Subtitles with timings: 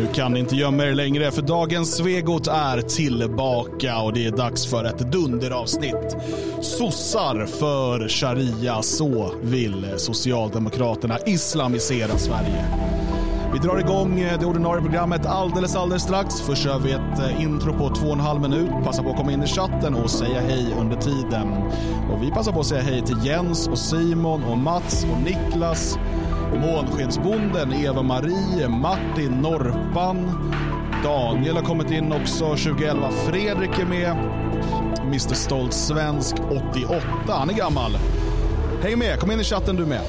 [0.00, 4.30] Nu kan ni inte gömma er längre för dagens Svegot är tillbaka och det är
[4.30, 6.16] dags för ett dunderavsnitt.
[6.60, 12.64] Sossar för sharia, så vill Socialdemokraterna islamisera Sverige.
[13.52, 16.40] Vi drar igång eh, det ordinarie programmet alldeles, alldeles strax.
[16.40, 18.70] Först kör vi ett eh, intro på två och en halv minut.
[18.84, 21.48] Passa på att komma in i chatten och säga hej under tiden.
[22.12, 25.98] Och vi passar på att säga hej till Jens och Simon och Mats och Niklas.
[26.58, 30.30] Månskensbonden, Eva-Marie, Martin, Norpan.
[31.04, 33.10] Daniel har kommit in också 2011.
[33.10, 34.16] Fredrik är med.
[35.02, 36.34] Mr Stolt Svensk
[36.74, 37.02] 88.
[37.26, 37.90] Han är gammal.
[38.82, 40.00] Häng med, kom in i chatten du med.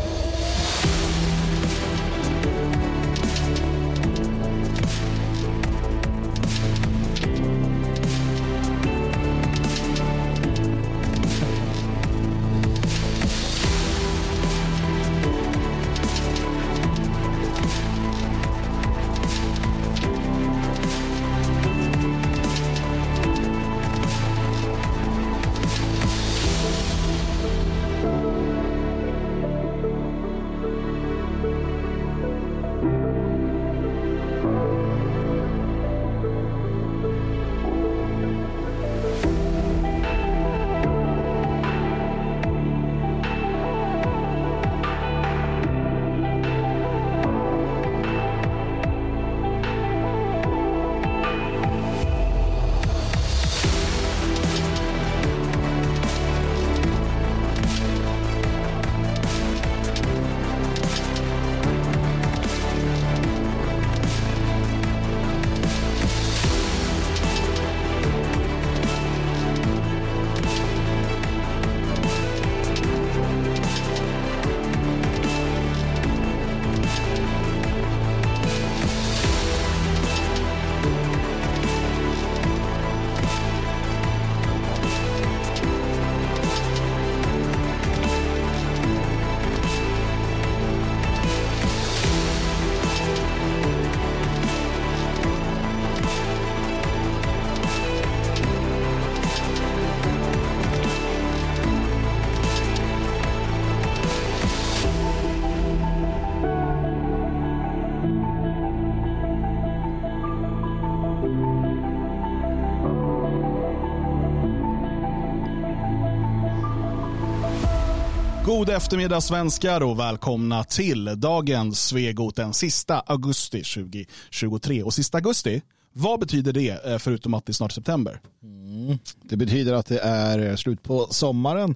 [118.62, 124.84] God eftermiddag svenskar och välkomna till dagens Svegot den sista augusti 2023.
[124.84, 125.62] Och sista augusti,
[125.94, 128.22] vad betyder det eh, förutom att det är snart september?
[128.44, 128.98] Mm.
[129.24, 131.76] Det betyder att det är slut på sommaren.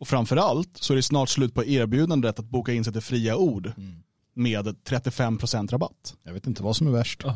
[0.00, 3.36] Och framförallt så är det snart slut på erbjudandet att boka in sig till fria
[3.36, 4.02] ord mm.
[4.34, 6.14] med 35% rabatt.
[6.22, 7.24] Jag vet inte vad som är värst.
[7.24, 7.34] Oh.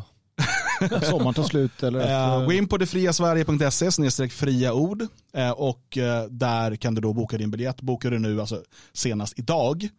[1.01, 2.37] Sommaren tar slut eller?
[2.39, 5.01] Uh, gå in på detfriasverige.se fria ord
[5.37, 7.81] uh, och uh, där kan du då boka din biljett.
[7.81, 8.63] Bokar du nu alltså
[8.93, 9.89] senast idag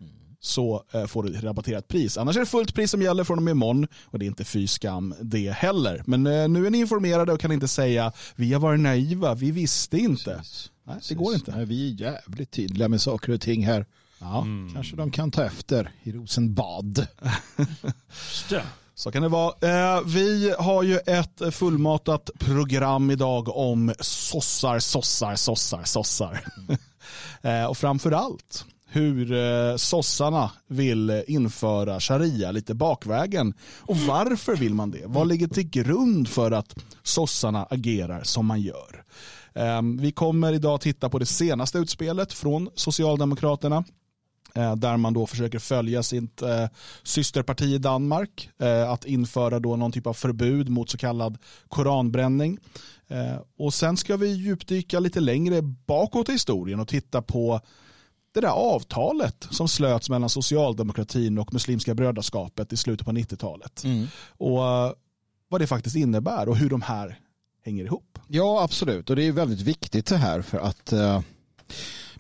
[0.40, 2.18] så får du rabatterat pris.
[2.18, 4.44] Annars är det fullt pris som gäller från och med imorgon och det är inte
[4.44, 6.02] fy skam det heller.
[6.06, 9.98] Men nu är ni informerade och kan inte säga vi har varit naiva, vi visste
[9.98, 10.36] inte.
[10.36, 10.70] Precis.
[10.84, 11.56] Nej, det går inte.
[11.56, 13.86] Nej, vi är jävligt tydliga med saker och ting här.
[14.18, 14.74] Ja, mm.
[14.74, 17.06] Kanske de kan ta efter i Rosenbad.
[18.98, 19.54] Så kan det vara.
[19.60, 26.44] Eh, vi har ju ett fullmatat program idag om sossar, sossar, sossar, sossar.
[27.42, 33.54] eh, och framför allt hur eh, sossarna vill införa sharia lite bakvägen.
[33.80, 35.02] Och varför vill man det?
[35.06, 39.04] Vad ligger till grund för att sossarna agerar som man gör?
[39.54, 43.84] Eh, vi kommer idag titta på det senaste utspelet från Socialdemokraterna
[44.60, 46.66] där man då försöker följa sitt eh,
[47.02, 52.58] systerparti i Danmark eh, att införa då någon typ av förbud mot så kallad koranbränning.
[53.58, 57.60] Och sen ska vi djupdyka lite längre bakåt i historien och titta på
[58.34, 63.84] det där avtalet som slöts mellan socialdemokratin och Muslimska brödraskapet i slutet på 90-talet.
[63.84, 64.06] Mm.
[64.28, 64.58] Och
[65.48, 67.18] vad det faktiskt innebär och hur de här
[67.64, 68.18] hänger ihop.
[68.28, 69.10] Ja, absolut.
[69.10, 70.92] Och det är väldigt viktigt det här för att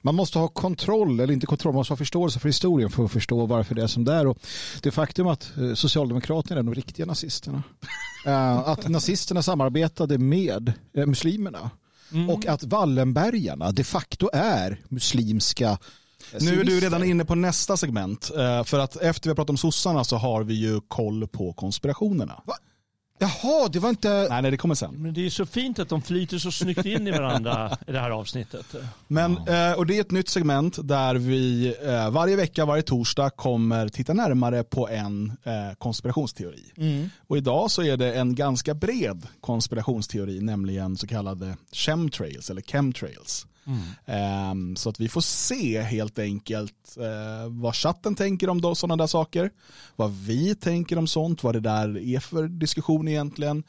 [0.06, 3.12] man måste ha kontroll, eller inte kontroll, man måste ha förståelse för historien för att
[3.12, 4.26] förstå varför det är som det är.
[4.26, 4.38] Och
[4.82, 7.62] det faktum att eh, Socialdemokraterna är de riktiga nazisterna.
[8.26, 11.70] Eh, att nazisterna samarbetade med eh, muslimerna.
[12.12, 12.30] Mm.
[12.30, 15.78] Och att Wallenbergarna de facto är muslimska
[16.40, 18.30] nu är du redan inne på nästa segment.
[18.64, 22.42] För att efter vi har pratat om sossarna så har vi ju koll på konspirationerna.
[22.44, 22.54] Va?
[23.18, 24.26] Jaha, det var inte...
[24.30, 24.94] Nej, nej, det kommer sen.
[24.94, 28.00] Men det är så fint att de flyter så snyggt in i varandra i det
[28.00, 28.74] här avsnittet.
[29.08, 33.30] Men, eh, och det är ett nytt segment där vi eh, varje vecka, varje torsdag
[33.30, 36.72] kommer titta närmare på en eh, konspirationsteori.
[36.76, 37.10] Mm.
[37.26, 43.46] Och idag så är det en ganska bred konspirationsteori, nämligen så kallade chemtrails eller chemtrails.
[44.06, 49.06] Ehm, så att vi får se helt enkelt eh, vad chatten tänker om sådana där
[49.06, 49.50] saker,
[49.96, 53.62] vad vi tänker om sånt, vad det där är för diskussion egentligen.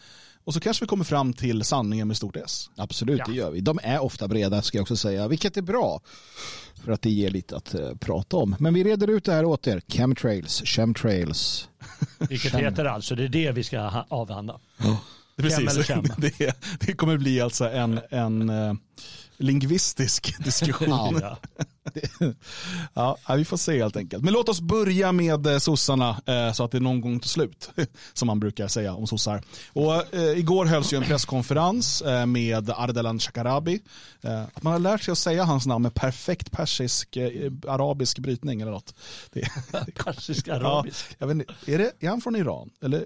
[0.43, 2.69] Och så kanske vi kommer fram till sanningen med stort S.
[2.77, 3.25] Absolut, Ja.
[3.27, 3.61] det gör vi.
[3.61, 6.01] De är ofta breda ska jag också säga, vilket är bra.
[6.83, 8.55] För att det ger lite att eh, prata om.
[8.59, 9.81] Men vi reder ut det här åt er.
[9.87, 11.69] Chemtrails, chemtrails.
[12.29, 14.59] Vilket heter alltså, det är det vi ska ha- avhandla.
[15.37, 15.59] Precis.
[15.59, 16.03] eller chem?
[16.17, 18.73] Det, det kommer bli alltså en, en eh,
[19.37, 21.19] lingvistisk diskussion.
[21.21, 21.37] Ja.
[22.93, 24.23] Ja, ja, vi får se helt enkelt.
[24.23, 27.69] Men låt oss börja med eh, sossarna eh, så att det någon gång tar slut.
[28.13, 29.43] Som man brukar säga om sossar.
[29.73, 33.79] Och, eh, igår hölls ju en presskonferens eh, med Ardalan Shekarabi.
[34.53, 38.61] Att man har lärt sig att säga hans namn med perfekt persisk, eh, arabisk brytning
[38.61, 38.93] eller något.
[39.31, 39.49] Det,
[40.05, 41.05] Persisk ja, arabisk.
[41.17, 42.69] jag vet inte, är, det, är han från Iran?
[42.81, 43.05] Eller?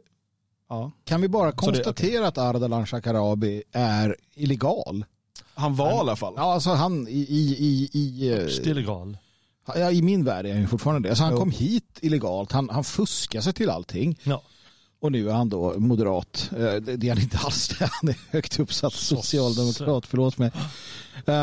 [0.70, 0.92] Ja.
[1.06, 5.06] Kan vi bara det- konstatera att Ardalan Shekarabi är illegal?
[5.54, 6.34] Han var i alla fall.
[6.38, 9.18] Ja, alltså han i, i, i, i, eh, Stillegal.
[9.68, 11.12] ja, i min värld är han ju fortfarande det.
[11.12, 11.40] Alltså han Jo.
[11.40, 14.20] kom hit illegalt, han, han fuskade sig till allting.
[14.24, 14.42] Ja.
[15.02, 16.50] Och nu är han då moderat.
[16.52, 17.72] Eh, Det det är han inte alls.
[17.80, 20.52] Han är högt uppsatt socialdemokrat, förlåt mig.
[21.30, 21.36] Uh,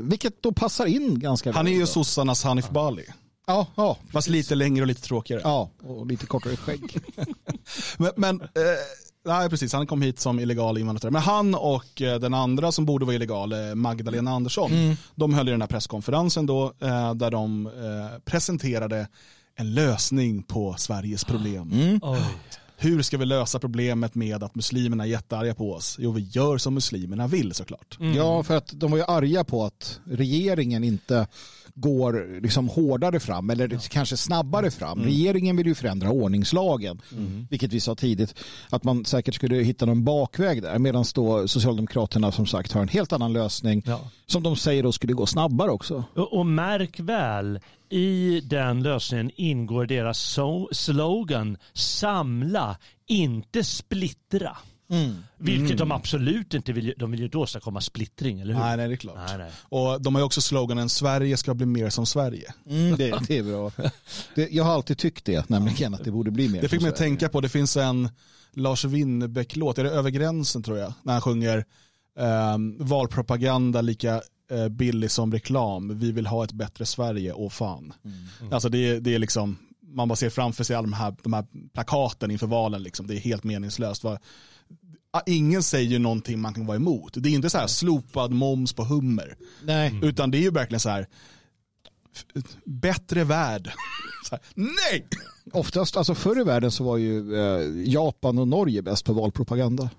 [0.00, 3.04] vilket då passar in ganska Han är ju sossarnas Hanif Bali.
[3.46, 5.40] Ja, ja, Fast lite längre och lite tråkigare.
[5.44, 6.98] ja, och lite kortare skägg.
[7.98, 8.46] Men, men eh,
[9.24, 11.10] nej, precis, han kom hit som illegal invandrare.
[11.10, 14.70] Men han och eh, den andra som borde vara illegal, eh, Magdalena Andersson,
[15.14, 17.70] de höll i den här presskonferensen då, eh, där de
[18.24, 19.08] presenterade
[19.56, 22.00] en lösning på Sveriges problem.
[22.02, 22.18] Oj.
[22.76, 25.96] Hur ska vi lösa problemet med att muslimerna är jättearga på oss?
[26.00, 27.98] Jo, vi gör som muslimerna vill såklart.
[28.16, 31.26] Ja, för att de var ju arga på att regeringen inte
[31.74, 35.00] går liksom hårdare fram eller kanske snabbare fram.
[35.02, 37.00] Regeringen vill ju förändra ordningslagen,
[37.50, 38.34] vilket vi sa tidigt,
[38.70, 42.88] att man säkert skulle hitta någon bakväg där, medan då Socialdemokraterna som sagt har en
[42.88, 44.00] helt annan lösning Ja.
[44.26, 46.04] som de säger då skulle gå snabbare också.
[46.14, 52.76] Och, och märk väl, i den lösningen ingår deras so slogan samla,
[53.06, 54.56] inte splittra.
[55.38, 56.94] Vilket de absolut inte vill.
[56.98, 58.60] De vill ju inte åstadkomma splittring, eller hur?
[58.60, 59.18] Nej, nej, det är klart.
[59.28, 59.50] Nej, nej.
[59.62, 62.54] Och de har ju också sloganen Sverige ska bli mer som Sverige.
[62.70, 63.72] Mm, det, det är bra.
[64.34, 66.88] Det, jag har alltid tyckt det, nämligen att det borde bli mer Det fick mig
[66.88, 68.08] att tänka på, det finns en
[68.52, 71.64] Lars Winnerbäck-låt, är det Över gränsen tror jag, när han sjunger
[72.18, 77.92] ehm, valpropaganda lika eh, billig som reklam, vi vill ha ett bättre Sverige, åh fan.
[78.50, 81.32] Alltså det, är- det är liksom, man bara ser framför sig alla de här, de
[81.32, 81.44] här
[81.74, 83.06] plakaten inför valen, liksom.
[83.06, 84.04] det är helt meningslöst.
[84.04, 87.12] Ah, Ingen säger någonting man kan vara emot.
[87.16, 89.36] Det är inte så här slopad moms på hummer.
[89.64, 89.98] Nej.
[90.02, 91.06] Utan det är ju verkligen så här,
[92.64, 93.72] bättre värld.
[94.28, 95.06] Så här, nej!
[95.52, 99.90] Oftast, alltså förr i världen så var ju eh, Japan och Norge bäst på valpropaganda.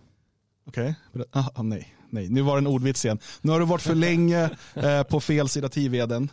[0.67, 0.95] Okej,
[1.31, 3.19] ah, ah, nej, nej, nu var det en ordvits igen.
[3.41, 6.29] Nu har du varit för länge eh, på fel sida tiveden.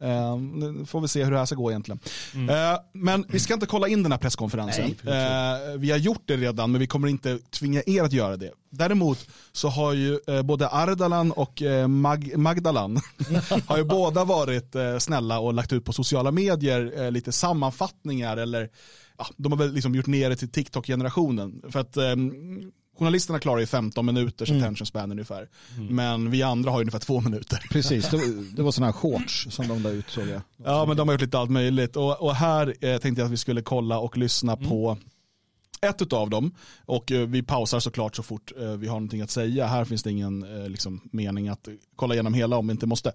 [0.00, 2.00] Eh, nu får vi se hur det här ska gå egentligen.
[2.48, 4.84] Eh, men vi ska inte kolla in den här presskonferensen.
[5.06, 8.50] Eh, vi har gjort det redan, men vi kommer inte tvinga er att göra det.
[8.70, 13.00] Däremot så har ju eh, både Ardalan och eh, Mag- Magdalan
[13.66, 18.68] har ju båda varit snälla och lagt ut på sociala medier lite sammanfattningar eller
[19.18, 21.62] ja, de har väl liksom gjort ner det till TikTok-generationen.
[21.68, 22.02] För att eh,
[23.00, 25.48] journalisterna klarar ju 15 minuters attention span ungefär.
[25.90, 27.66] Men vi andra har ju ungefär två minuter.
[27.70, 30.40] Precis, det, var- det var sådana här shorts som de la ut såg jag.
[30.64, 31.96] Ja, men de har gjort lite allt möjligt.
[31.96, 34.96] Och, och här eh, tänkte jag att vi skulle kolla och lyssna på
[35.82, 36.52] ett av dem.
[36.86, 39.66] Och eh, vi pausar såklart så fort eh, vi har någonting att säga.
[39.66, 43.12] Här finns det ingen eh, liksom, mening att kolla igenom hela om vi inte måste.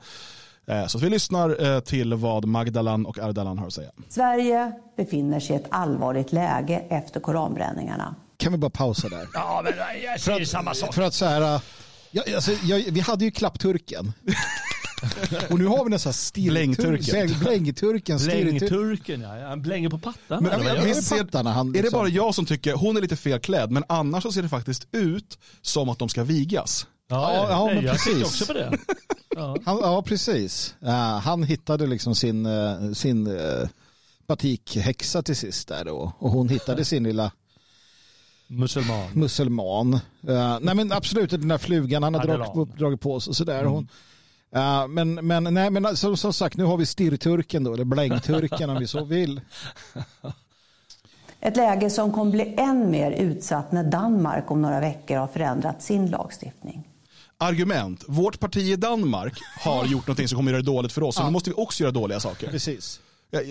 [0.68, 3.92] Eh, så att vi lyssnar eh, till vad Magdalan och Ardalan har att säga.
[4.10, 8.15] Sverige befinner sig i ett allvarligt läge efter koranbränningarna.
[8.38, 9.27] Kan vi bara pausa där?
[9.34, 9.74] Ja, men
[10.04, 10.94] jag säger samma sak.
[10.94, 11.62] För att så här,
[12.12, 14.13] ja, alltså, jag, vi hade ju klappturken.
[15.50, 17.04] Och nu har vi nästan Blängturken.
[17.04, 17.39] stilturken.
[17.39, 18.20] Blängturken.
[18.20, 18.58] stilturken.
[18.58, 19.48] Blängturken, ja.
[19.48, 20.44] Han blänger på pattan.
[20.44, 20.88] Men- eller vad Ja, gör men han?
[20.88, 23.39] visst ser- pattarna, han Är det liksom- bara jag som tycker hon är lite fel
[23.39, 26.88] klädd men annars så ser det faktiskt ut som att de ska vigas.
[27.10, 28.24] Ja, Ja, ja, nej, men jag precis.
[28.25, 28.77] också på det.
[29.36, 29.58] Ja.
[29.65, 30.75] Han, ja, precis.
[30.80, 30.92] Ja,
[31.24, 33.68] han hittade liksom sin, eh, sin uh,
[34.27, 36.13] batikhäxa till sist där då.
[36.20, 37.32] Och hon hittade sin lilla
[38.47, 39.11] Muselman.
[39.13, 39.93] muselman.
[40.27, 43.63] Eh, nej men absolut, den där flugan han har dragit, dragit på sig och sådär.
[43.63, 43.87] Hon,
[44.55, 48.69] eh, men, men, nej, men som, som sagt, nu har vi stirrturken då, eller blängturken
[48.69, 49.41] om vi så vill.
[51.39, 55.81] Ett läge som kommer bli än mer utsatt när Danmark om några veckor har förändrat
[55.81, 56.87] sin lagstiftning.
[57.37, 58.03] Argument.
[58.07, 61.15] Vårt parti i Danmark har gjort något som kommer göra det dåligt för oss.
[61.15, 62.47] Så nu måste vi också göra dåliga saker.
[62.47, 62.99] Precis.
[63.32, 63.41] Ja,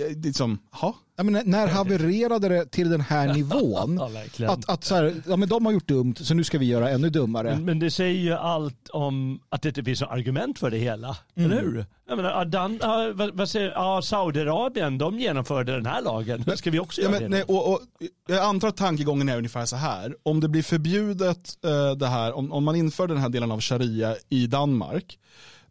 [0.80, 0.94] ja?
[1.16, 4.00] Ja, men när havererade det till den här nivån?
[4.36, 6.66] Ja, att, att så här, ja, men de har gjort dumt så nu ska vi
[6.66, 7.50] göra ännu dummare.
[7.54, 10.78] Men, men det säger ju allt om att det inte finns något argument för det
[10.78, 11.16] hela.
[11.34, 11.86] Eller hur?
[12.08, 16.44] Jag menar, Adan, ja, vad, vad säger, ja, Saudiarabien, de genomförde den här lagen.
[16.56, 17.36] Ska vi också Ja, göra men, det?
[17.36, 17.80] nej, och, och,
[18.28, 20.16] jag antar att tankegången är ungefär så här.
[20.22, 23.60] Om det blir förbjudet eh, det här, om, om man inför den här delen av
[23.60, 25.18] sharia i Danmark,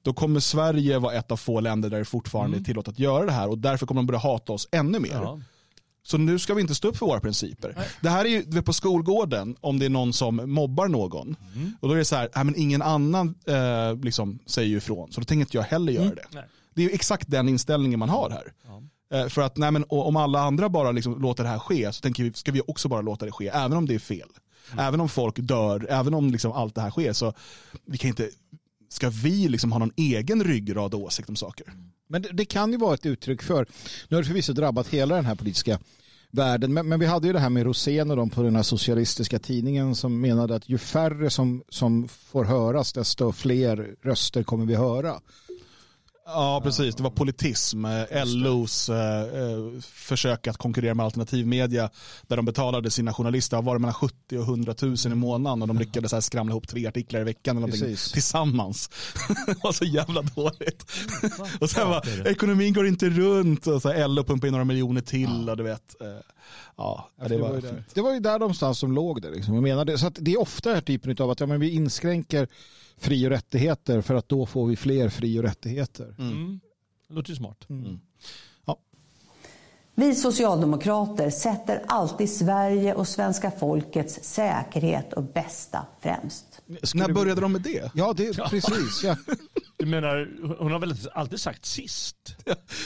[0.04, 3.26] då kommer Sverige vara ett av få länder där det fortfarande är tillåtet att göra
[3.26, 5.12] det här och därför kommer de börja hata oss ännu mer.
[5.12, 5.40] Ja.
[6.06, 7.78] Så nu ska vi inte stå upp för våra principer.
[8.02, 11.36] Det här är ju på skolgården om det är någon som mobbar någon.
[11.80, 15.12] Och då är det så här, nej, men ingen annan eh, liksom säger ju ifrån.
[15.12, 16.26] Så då tänker inte jag heller göra det.
[16.32, 16.44] Nej.
[16.74, 18.54] Det är ju exakt den inställningen man har här.
[19.14, 22.02] Eh, för att nej, men, om alla andra bara liksom låter det här ske så
[22.02, 23.48] tänker vi, ska vi också bara låta det ske.
[23.48, 24.30] Även om det är fel.
[24.78, 27.14] Även om folk dör, även om liksom allt det här sker.
[27.14, 27.34] Så
[27.86, 28.30] vi kan inte,
[28.94, 31.74] ska vi liksom ha någon egen ryggrad och åsikt om saker?
[32.08, 33.68] Men det, det kan ju vara ett uttryck för,
[34.08, 35.80] nu har det förvisso drabbat hela den här politiska
[36.32, 38.64] världen, men, men vi hade ju det här med Rosén och de på den här
[38.64, 44.66] socialistiska tidningen som menade att ju färre som, som får höras desto fler röster kommer
[44.66, 45.22] vi höra.
[46.26, 46.96] Ja, precis.
[46.96, 47.86] Det var politism.
[47.86, 51.90] eh, LOs eh, eh, försök att konkurrera med alternativmedia
[52.28, 55.68] där de betalade sina journalister, var det mellan 70 och 100 000 i månaden och
[55.68, 58.12] de lyckades så här skramla ihop tre artiklar i veckan eller någonting Precis.
[58.12, 58.90] tillsammans.
[59.48, 60.86] det var så jävla dåligt.
[61.62, 61.90] och sen
[62.24, 62.30] det.
[62.30, 65.64] ekonomin går inte runt och så här, LO pumpar in några miljoner till och du
[65.64, 66.02] vet.
[66.02, 66.08] eh,
[66.78, 69.30] Ja, det det, var var det var ju där någonstans som låg det.
[69.30, 69.54] Liksom.
[69.54, 69.98] Jag menar det.
[69.98, 72.48] Så det är ofta den här typen av att ja, men vi inskränker
[73.04, 76.16] fri och rättigheter för att då får vi fler fri och rättigheter.
[76.20, 76.60] Mm.
[77.08, 77.66] Det låter ju smart.
[79.96, 86.46] Vi socialdemokrater sätter alltid Sverige och svenska folkets säkerhet och bästa främst.
[86.94, 87.92] När började de med det?
[87.94, 89.04] Ja, det precis.
[89.04, 89.16] Ja.
[89.78, 90.30] Du menar,
[90.60, 92.36] hon har väl alltid sagt sist?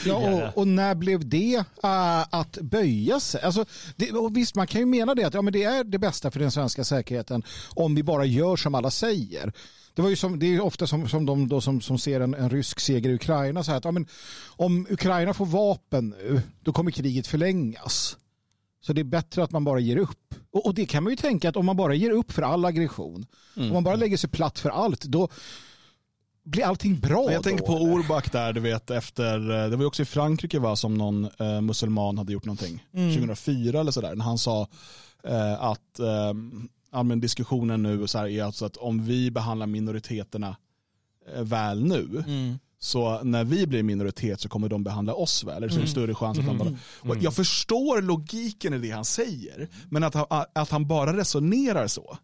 [0.05, 3.41] Ja, och, och när blev det äh, att böja sig?
[3.41, 5.99] Alltså, det, och visst, man kan ju mena det att ja, men det är det
[5.99, 7.43] bästa för den svenska säkerheten
[7.75, 9.53] om vi bara gör som alla säger.
[9.97, 12.19] Det, var ju som, det är ju ofta som, som de då som, som ser
[12.19, 13.63] en, en rysk seger i Ukraina.
[13.63, 14.07] Så här att, ja, men,
[14.47, 18.17] om Ukraina får vapen nu, då kommer kriget förlängas.
[18.81, 20.35] Så det är bättre att man bara ger upp.
[20.51, 22.65] Och, och det kan man ju tänka att om man bara ger upp för all
[22.65, 23.25] aggression,
[23.55, 25.29] om man bara lägger sig platt för allt, då
[26.43, 27.25] blir allting bra.
[27.25, 27.83] Men jag tänker då, på?
[27.83, 31.29] Orbach där, du vet, efter, eh, det var ju också i Frankrike va, som någon
[31.39, 32.83] eh, muselman hade gjort någonting.
[32.91, 34.67] 2004 eller sådär, när han sa
[35.23, 36.33] eh, att eh,
[37.03, 40.57] men diskussionen nu så här är alltså att om vi behandlar minoriteterna
[41.35, 42.23] eh, väl nu,
[42.79, 45.57] så när vi blir minoritet så kommer de behandla oss väl.
[45.57, 46.69] Eller så är det större chans att han bara...
[46.99, 51.87] Och jag förstår logiken i det han säger, men att han, att han bara resonerar
[51.87, 52.17] så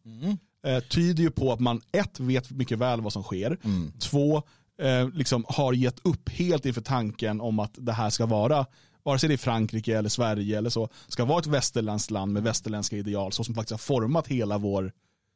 [0.65, 3.57] eh, tyder ju på att man ett, vet mycket väl vad som sker,
[3.99, 4.43] två,
[4.81, 8.65] eh, liksom har gett upp helt inför tanken om att det här ska vara,
[9.03, 12.43] vare sig det är Frankrike eller Sverige eller så, ska vara ett västerländskt land med
[12.43, 14.91] västerländska ideal, så som faktiskt har format hela vår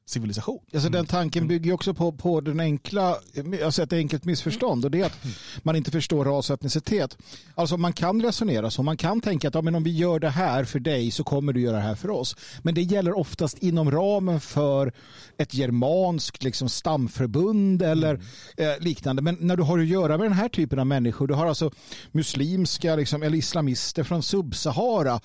[0.10, 0.60] civilisation.
[0.74, 3.18] Alltså den tanken bygger ju också på, på den enkla,
[3.64, 5.20] alltså ett enkelt missförstånd och det är att
[5.64, 7.18] man inte förstår ras och etnicitet.
[7.56, 10.30] Alltså man kan resonera så, man kan tänka att ja, men om vi gör det
[10.30, 12.36] här för dig så kommer du göra det här för oss.
[12.62, 14.94] Men det gäller oftast inom ramen för
[15.38, 18.22] ett germanskt liksom, stamförbund eller
[18.58, 19.22] eh, liknande.
[19.22, 21.72] Men när du har att göra med den här typen av människor, du har alltså
[22.12, 25.20] muslimska liksom, eller islamister från Subsahara.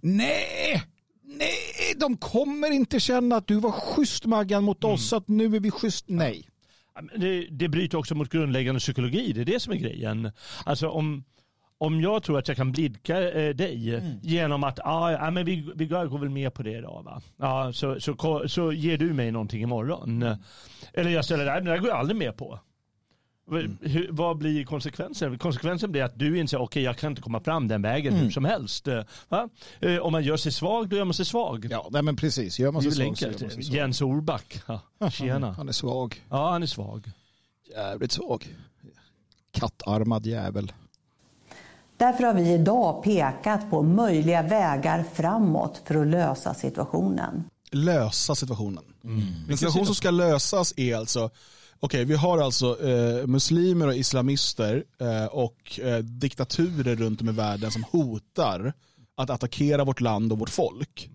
[0.00, 0.82] Nej!
[1.38, 5.56] Nej, de kommer inte känna att du var schysst Maggan mot oss, så att nu
[5.56, 6.04] är vi schysst.
[6.08, 6.48] Nej.
[7.16, 9.32] Det, det bryter också mot grundläggande psykologi.
[9.32, 10.30] Det är det som är grejen.
[10.64, 11.24] Alltså om,
[11.78, 15.70] om jag tror att jag kan blidka eh, dig genom att ah, ja, men vi,
[15.74, 17.02] vi går väl med på det idag.
[17.04, 17.22] Va?
[17.36, 20.24] Ja, så, så, ko- så ger du mig någonting imorgon.
[20.92, 22.60] Eller jag ställer dig, men det här går jag aldrig med på.
[23.80, 25.38] Hur, vad blir konsekvensen?
[25.38, 28.44] Konsekvensen blir att du inser, okej jag kan inte komma fram den vägen hur som
[28.44, 28.88] helst.
[28.88, 29.48] Eh, Va?
[29.80, 31.66] Eh, Om man gör sig svag, då gör man sig svag.
[31.70, 32.58] Ja, nej, men precis.
[32.58, 33.76] Gör man sig svag så gör man sig svag.
[33.76, 34.60] Jens Orback.
[34.98, 35.52] Ja, tjena.
[35.52, 36.24] Han är svag.
[36.30, 37.10] Ja, han är svag.
[37.70, 38.54] Jävligt svag.
[39.52, 40.72] Kattarmad jävel.
[41.96, 47.44] Därför har vi idag pekat på möjliga vägar framåt för att lösa situationen.
[47.72, 48.84] lösa situationen.
[49.48, 51.30] En situation som ska lösas är alltså,
[51.80, 57.32] okej vi har alltså eh, muslimer och islamister eh, och eh, diktaturer runt om i
[57.32, 58.72] världen som hotar
[59.16, 61.10] att attackera vårt land och vårt folk.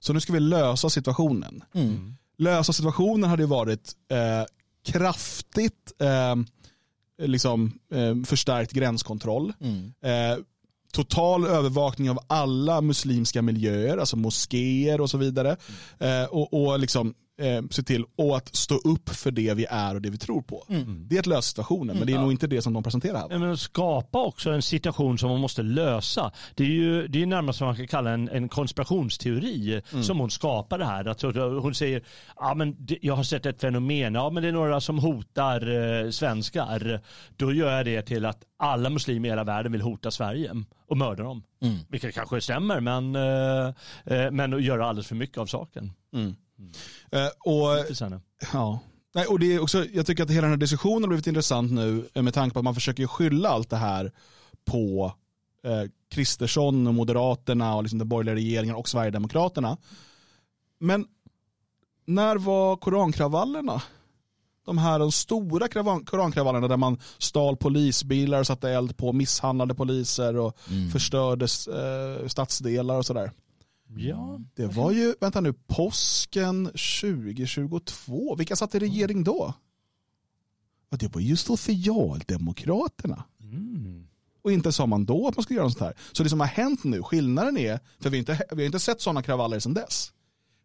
[0.00, 1.64] Så nu ska vi lösa situationen.
[2.38, 4.44] Lösa situationen hade ju varit eh,
[4.92, 6.36] kraftigt eh,
[7.26, 9.52] liksom, eh, förstärkt gränskontroll.
[10.02, 10.38] Eh,
[10.92, 15.56] total övervakning av alla muslimska miljöer, alltså moskéer och så vidare.
[15.98, 19.94] Eh, och, och liksom eh, se till och att stå upp för det vi är
[19.94, 20.64] och det vi tror på.
[20.68, 21.06] Mm.
[21.08, 23.26] Det är ett lösa situationen, men det är nog inte det som de presenterar här.
[23.30, 26.32] Ja, men att skapa också en situation som man måste lösa.
[26.54, 30.30] Det är ju det är närmast vad man kan kalla en, en konspirationsteori som hon
[30.30, 31.04] skapar det här.
[31.04, 31.22] Att
[31.62, 32.02] hon säger,
[32.36, 35.68] ja, men jag har sett ett fenomen, ja, men det är några som hotar
[36.04, 37.00] eh, svenskar.
[37.36, 40.50] Då gör jag det till att alla muslimer i hela världen vill hota Sverige
[40.88, 41.42] och mörda dem.
[41.88, 43.74] Vilket kanske stämmer, men, eh,
[44.04, 45.92] eh, men att göra alldeles för mycket av saken.
[47.10, 47.86] Eh, och,
[48.52, 48.80] ja.
[49.14, 51.72] Nej, och det är också, jag tycker att hela den här diskussionen har blivit intressant
[51.72, 54.12] nu eh, med tanke på att man försöker skylla allt det här
[54.64, 55.12] på
[55.64, 59.76] eh, Kristersson och Moderaterna och liksom den borgerliga regeringen och Sverigedemokraterna.
[60.78, 61.06] Men
[62.06, 63.82] när var korankravallerna?
[64.66, 65.68] De här de stora
[66.04, 70.58] korankravallerna där man stal polisbilar, satte eld på, misshandlade poliser och
[70.92, 73.30] förstörde eh, stadsdelar och sådär.
[73.96, 74.40] Ja.
[74.54, 78.36] Det var ju, vänta nu, påsken 2022.
[78.36, 79.54] Vilka satt i regering då?
[80.90, 83.24] Ja, det var ju Socialdemokraterna.
[83.40, 84.06] Mm.
[84.42, 85.94] Och inte sa man då att man skulle göra något sånt här.
[86.12, 88.80] Så det som har hänt nu, skillnaden är, för vi har inte, vi har inte
[88.80, 90.12] sett sådana kravaller sedan dess.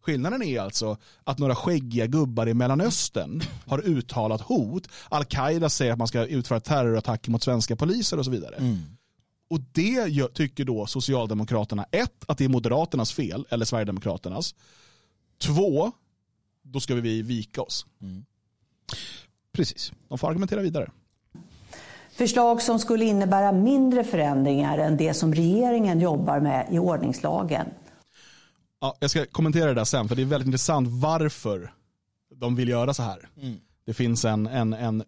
[0.01, 4.87] Skillnaden är alltså att några skäggiga gubbar i Mellanöstern har uttalat hot.
[5.09, 8.55] Al-Qaida säger att man ska utföra terrorattacker mot svenska poliser och så vidare.
[9.49, 14.55] Och det tycker då Socialdemokraterna, ett, att det är Moderaternas fel, eller Sverigedemokraternas.
[15.37, 15.91] Två,
[16.63, 17.85] då ska vi vika oss.
[19.51, 19.91] Precis.
[20.07, 20.91] De får argumentera vidare.
[22.11, 27.67] Förslag som skulle innebära mindre förändringar än det som regeringen jobbar med i ordningslagen.
[28.81, 31.73] Ja, jag ska kommentera det där sen, för det är väldigt intressant varför
[32.35, 33.29] de vill göra så här.
[33.85, 35.03] Det finns en, en, en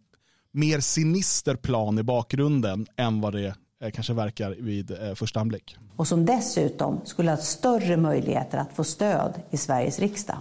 [0.52, 3.56] mer sinister plan i bakgrunden än vad det
[3.94, 5.78] kanske verkar vid eh, första anblick.
[5.96, 10.38] och som dessutom skulle ha större möjligheter att få stöd i Sveriges riksdag.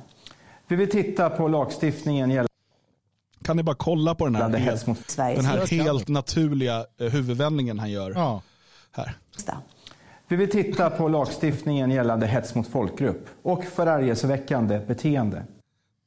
[0.68, 2.49] Vi vill titta på lagstiftningen gällande
[3.45, 4.42] Kan ni bara kolla på den här,
[4.88, 8.42] mot Sveriges den här helt naturliga eh, huvudvändningen han gör Ja.
[8.92, 9.16] här.
[10.28, 15.45] Vi vill titta på lagstiftningen gällande hets mot folkgrupp och förargelseväckande beteende.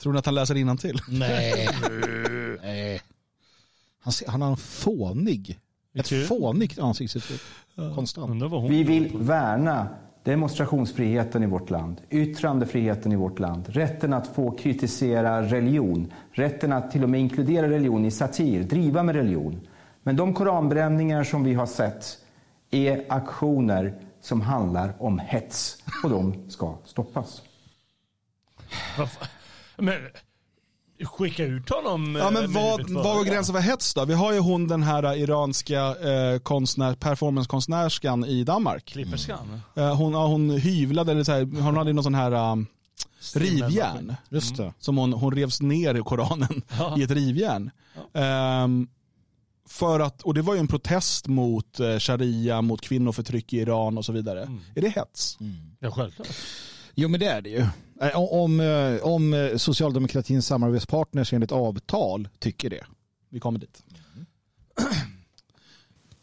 [0.02, 1.00] Tror ni att han läser till?
[1.10, 1.70] Nej.
[2.62, 3.02] Nej.
[4.04, 5.60] Han, ser, han har en fånig,
[5.94, 7.42] ett fånigt ansiktsuttryck.
[7.96, 8.44] Konstant.
[8.70, 9.88] Vi vill värna
[10.24, 16.92] demonstrationsfriheten i vårt land, yttrandefriheten i vårt land, rätten att få kritisera religion, rätten att
[16.92, 19.68] till och med inkludera religion i satir, driva med religion.
[20.04, 22.18] Men de koranbränningar som vi har sett
[22.72, 27.42] är aktioner som handlar om hets och de ska stoppas.
[29.78, 29.96] Men
[31.06, 32.16] skicka ut honom.
[32.16, 34.06] Ja, eh, men med vad, vad går gränsen för hets då?
[34.06, 38.86] Vi har ju hon den här eh, iranska eh, konstnär, performancekonstnärskan i Danmark.
[38.86, 39.62] Klipperskan?
[39.76, 42.68] Eh, hon, ja, hon hyvlade, eller så här, hon hade någon sån här um,
[43.34, 44.16] rivjärn.
[44.30, 44.74] Just det.
[44.80, 46.96] Som hon, hon revs ner i Koranen Ja.
[47.00, 47.72] i ett rivjärn.
[48.14, 48.88] Ehm,
[49.70, 53.98] för att, och det var ju en protest mot eh, sharia, mot kvinnoförtryck i Iran
[53.98, 54.50] och så vidare.
[54.76, 55.38] Är det hets?
[55.80, 56.28] Ja, självklart.
[56.96, 57.66] Jo men det är det ju.
[58.02, 62.84] Eh, Om, eh, om eh, socialdemokratins samarbetspartners enligt avtal tycker det.
[63.30, 63.84] Vi kommer dit.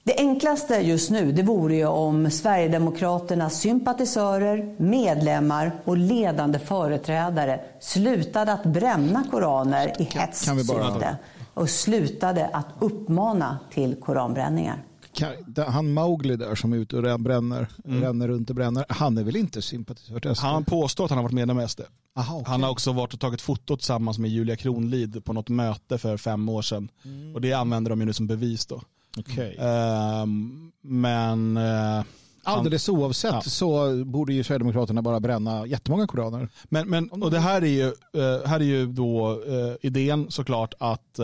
[0.05, 8.53] Det enklaste just nu det vore ju om Sverigedemokraternas sympatisörer, medlemmar och ledande företrädare slutade
[8.53, 11.17] att bränna koraner i hetssyfte
[11.55, 14.83] och slutade att uppmana till koranbränningar.
[15.67, 18.85] Han Mowgli där som är ute och rän- bränner, ränner runt och bränner.
[18.89, 20.43] Han är väl inte sympatisör till SD?
[20.43, 21.81] Han påstår att han har varit medlem i SD.
[22.17, 22.45] Aha, okej.
[22.51, 26.17] Han har också varit och tagit foto tillsammans med Julia Kronlid på något möte för
[26.17, 26.89] fem år sedan.
[27.35, 28.83] Och det använder de ju nu som bevis då.
[29.19, 29.57] Okej.
[29.59, 32.03] Ehm, men eh,
[32.43, 33.41] Alldeles oavsett Ja.
[33.41, 36.49] så borde ju Sverigedemokraterna bara bränna jättemånga koraner.
[36.65, 40.75] Men, men och det här är ju, eh, här är ju då eh, idén såklart
[40.79, 41.19] att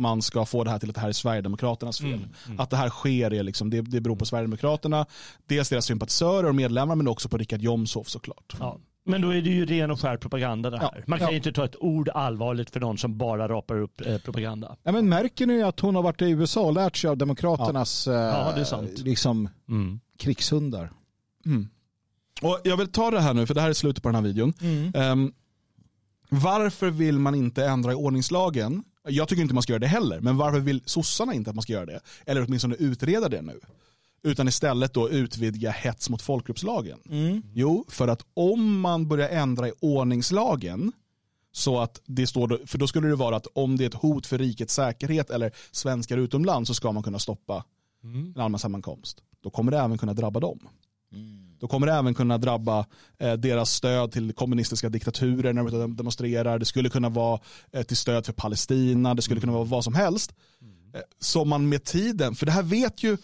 [0.00, 2.26] man ska få det här till att det här är Sverigedemokraternas fel.
[2.58, 5.06] Att det här sker, är liksom, det, det beror på Sverigedemokraterna,
[5.46, 8.56] dels deras sympatisörer och medlemmar men också på Richard Jomshof såklart.
[8.58, 8.78] Ja.
[9.04, 10.94] Men då är det ju ren och skär propaganda det här.
[10.96, 11.02] Ja.
[11.06, 11.30] Man kan Ja.
[11.30, 14.76] ju inte ta ett ord allvarligt för någon som bara rapar upp eh, propaganda.
[14.82, 18.06] Ja, men märker ni att hon har varit i USA och lärt sig av demokraternas
[18.08, 18.98] eh, Ja, det är sant.
[18.98, 20.00] liksom, Mm.
[20.18, 20.90] krigshundar?
[22.42, 24.22] Och jag vill ta det här nu för det här är slutet på den här
[24.22, 24.52] videon.
[24.94, 25.32] Ehm,
[26.28, 28.84] varför vill man inte ändra i ordningslagen?
[29.08, 31.62] Jag tycker inte man ska göra det heller, men varför vill sossarna inte att man
[31.62, 32.00] ska göra det?
[32.26, 33.60] Eller åtminstone utreda det nu.
[34.22, 36.98] Utan istället då utvidga hets mot folkgruppslagen.
[37.54, 40.92] Jo, för att om man börjar ändra i ordningslagen
[41.52, 43.94] så att det står, då- för då skulle det vara att om det är ett
[43.94, 47.64] hot för rikets säkerhet eller svenskar utomlands så ska man kunna stoppa
[48.34, 49.22] en allmän sammankomst.
[49.42, 50.58] då kommer det även kunna drabba dem.
[51.60, 52.86] Då kommer det även kunna drabba
[53.18, 56.58] eh, deras stöd till kommunistiska diktaturer när de demonstrerar.
[56.58, 57.40] Det skulle kunna vara
[57.72, 59.14] eh, till stöd för Palestina.
[59.14, 60.34] Det skulle kunna vara vad som helst.
[60.94, 63.16] Eh, som man med tiden, för det här vet ju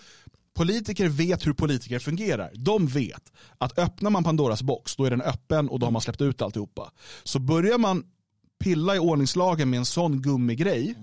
[0.57, 2.51] Politiker vet hur politiker fungerar.
[2.55, 6.03] De vet att öppnar man Pandoras box, då är den öppen och då har man
[6.03, 6.90] släppt ut alltihopa.
[7.25, 8.05] Så börjar man
[8.64, 10.94] pilla i ordningslagen med en sån gummigrej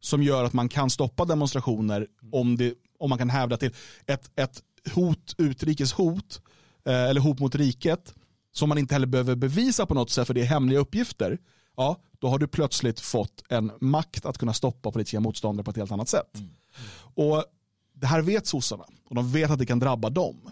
[0.00, 3.74] som gör att man kan stoppa demonstrationer om, det, om man kan hävda till
[4.06, 4.62] ett, ett
[4.94, 6.40] hot, utrikes hot
[6.84, 8.14] eh, eller hot mot riket
[8.52, 11.38] som man inte heller behöver bevisa på något sätt för det är hemliga uppgifter.
[11.76, 15.76] Ja, då har du plötsligt fått en makt att kunna stoppa politiska motståndare på ett
[15.76, 16.38] helt annat sätt.
[16.38, 16.50] Mm.
[17.14, 17.44] Och
[17.92, 20.50] det här vet sossarna och de vet att det kan drabba dem.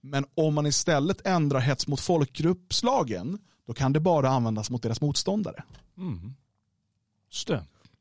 [0.00, 5.00] Men om man istället ändrar hets mot folkgruppslagen då kan det bara användas mot deras
[5.00, 5.62] motståndare.
[5.96, 6.34] Mm.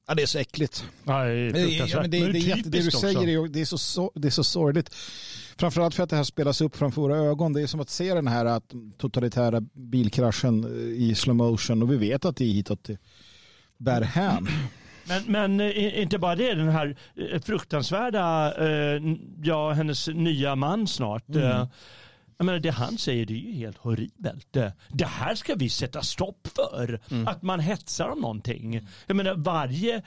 [0.09, 0.85] Ja, det är så äckligt.
[1.03, 4.27] Ja, det, är ja, det, det, det, det, du säger är, det är så, det
[4.27, 4.95] är så sorgligt.
[5.57, 7.53] Framförallt för att det här spelas upp framför våra ögon.
[7.53, 8.61] Det är som att se den här
[8.97, 10.65] totalitära bilkraschen
[10.97, 12.97] i slow motion och vi vet att det är hitåt det
[13.77, 14.47] bär hän.
[15.07, 16.97] Men, men eh, inte bara det, den här
[17.31, 19.01] eh, fruktansvärda, eh,
[19.43, 21.29] ja hennes nya man snart.
[21.29, 21.67] Mm.
[22.39, 24.57] Jag menar, det han säger det är ju helt horribelt.
[24.87, 26.99] Det här ska vi sätta stopp för.
[27.11, 27.27] Mm.
[27.27, 28.87] Att man hetsar om någonting.
[29.07, 30.01] Jag menar, varje,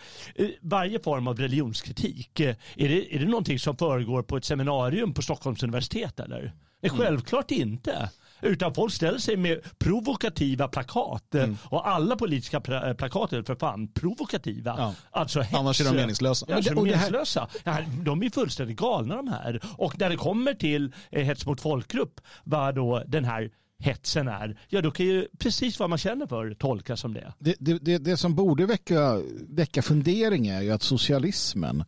[0.61, 5.23] varje form av religionskritik, är det, är det någonting som föregår på ett seminarium på
[5.23, 6.53] Stockholms universitet eller?
[6.83, 6.97] Mm.
[6.99, 8.11] Självklart inte.
[8.43, 11.35] Utan folk ställer sig med provokativa plakat.
[11.35, 11.57] Mm.
[11.65, 14.75] Och alla politiska plakat är för fan provokativa.
[14.79, 14.95] Ja.
[15.11, 15.55] Alltså hets.
[15.55, 16.47] Annars är de meningslösa.
[16.49, 17.49] Ja, alltså, meningslösa.
[17.65, 17.87] Här...
[18.05, 19.61] de är fullständigt galna de här.
[19.79, 24.59] Och när det kommer till eh, hets mot folkgrupp, vad då den här hetsen är,
[24.69, 27.33] ja då kan ju precis vad man känner för tolkas som det.
[27.39, 31.85] Det, det, det, det som borde väcka, väcka fundering är ju att socialismen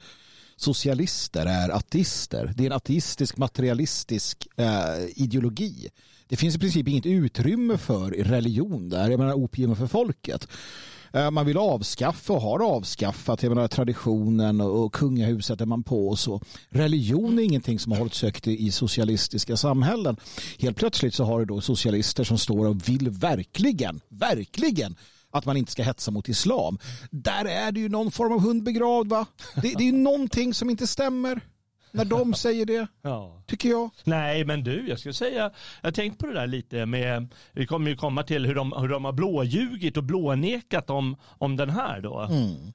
[0.57, 2.53] socialister är ateister.
[2.57, 5.89] Det är en ateistisk materialistisk eh, ideologi.
[6.29, 9.11] Det finns i princip inget utrymme för religion där.
[9.11, 10.49] Jag menar opium för folket.
[11.15, 16.09] Eh, man vill avskaffa och har avskaffat jag menar, traditionen och kungahuset är man på
[16.09, 16.41] och så.
[16.69, 20.17] Religion är ingenting som har hållits högt i socialistiska samhällen.
[20.59, 24.97] Helt plötsligt så har du då socialister som står och vill verkligen, verkligen
[25.31, 26.79] att man inte ska hetsa mot islam.
[27.11, 29.27] Där är det ju någon form av hund begravd va?
[29.55, 31.41] Det, det är ju någonting som inte stämmer
[31.95, 33.43] när de säger det, ja.
[33.47, 33.91] tycker jag.
[34.05, 37.67] Nej, men du, jag skulle säga, jag har tänkt på det där lite med, vi
[37.67, 41.71] kommer ju komma till hur de, hur de har blåljugit och blånekat om, om den
[41.71, 42.21] här då.
[42.21, 42.73] Mm.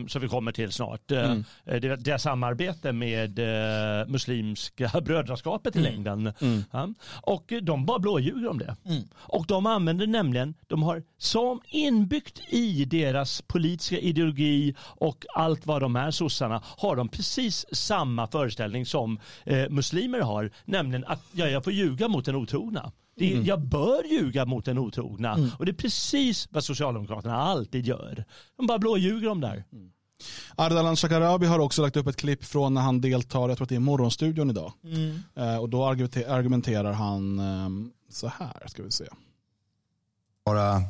[0.00, 1.10] Uh, så vi kommer till snart.
[1.10, 1.44] Eh, mm.
[1.72, 5.92] Uh, deras samarbete med uh, Muslimska brödraskapet i mm.
[5.92, 6.32] längden.
[6.40, 6.64] Mm.
[6.70, 6.88] Ja.
[7.22, 8.76] Och de bara blåljuger om det.
[8.84, 9.02] Mm.
[9.14, 15.82] Och de använder nämligen, de har som inbyggt i deras politiska ideologi och allt vad
[15.82, 21.48] de är, sossarna, har de precis samma föreställning som eh, muslimer har, nämligen att ja,
[21.48, 22.92] jag får ljuga mot den otrogna.
[23.16, 23.44] Det, mm.
[23.44, 25.34] Jag bör ljuga mot den otrogna.
[25.34, 25.50] Mm.
[25.58, 28.24] Och det är precis vad Socialdemokraterna alltid gör.
[28.56, 29.64] De bara blåljuger om där.
[29.72, 29.90] Mm.
[30.56, 33.68] Ardalan Shekarabi har också lagt upp ett klipp från när han deltar, jag tror att
[33.68, 34.72] det är Morgonstudion idag.
[34.84, 35.18] Mm.
[35.34, 37.68] Eh, och då argumenterar han eh,
[38.10, 39.04] så här, ska vi se.
[40.44, 40.82] Bara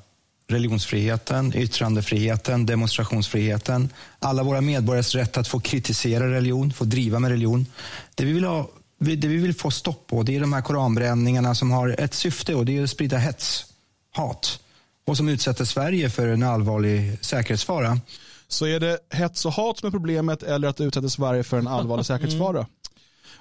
[0.51, 7.67] religionsfriheten, yttrandefriheten, demonstrationsfriheten, alla våra medborgares rätt att få kritisera religion, få driva med religion.
[8.15, 11.55] Det vi vill, ha, det vi vill få stopp på det är de här koranbränningarna
[11.55, 13.67] som har ett syfte och det är att sprida hets,
[14.13, 14.61] hat
[15.07, 18.01] och som utsätter Sverige för en allvarlig säkerhetsfara.
[18.49, 21.69] Så är det hets och hat som är problemet eller att utsätta Sverige för en
[21.69, 22.59] allvarlig säkerhetsfara?
[22.59, 22.71] Mm.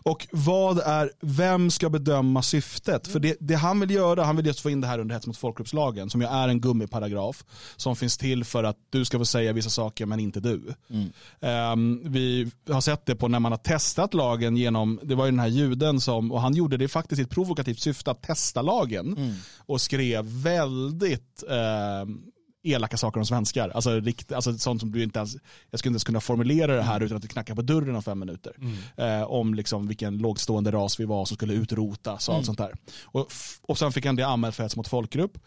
[0.04, 3.08] Och vad är, vem ska bedöma syftet?
[3.08, 5.28] För det, det han vill göra, han vill just få in det här under hets
[5.28, 7.44] mot folkgruppslagen som ju är en gummiparagraf
[7.76, 10.74] som finns till för att du ska få säga vissa saker men inte du.
[10.90, 11.74] Mm.
[11.74, 15.32] Um, vi har sett det på när man har testat lagen genom, det var ju
[15.32, 18.62] den här juden som, och han gjorde det faktiskt i ett provokativt syfte att testa
[18.62, 19.36] lagen mm.
[19.58, 22.16] och skrev väldigt uh,
[22.64, 23.70] elaka saker om svenskar.
[23.70, 25.36] Alltså, rikt, alltså sånt som du inte ens,
[25.70, 27.06] jag skulle inte ens kunna formulera det här mm.
[27.06, 28.54] utan att du knackar på dörren om fem minuter.
[28.58, 29.22] Mm.
[29.22, 32.38] Eh, om liksom vilken lågstående ras vi var som skulle utrotas och mm.
[32.38, 32.74] allt sånt där.
[33.04, 35.38] Och, och sen fick han det anmält för hets mot folkgrupp.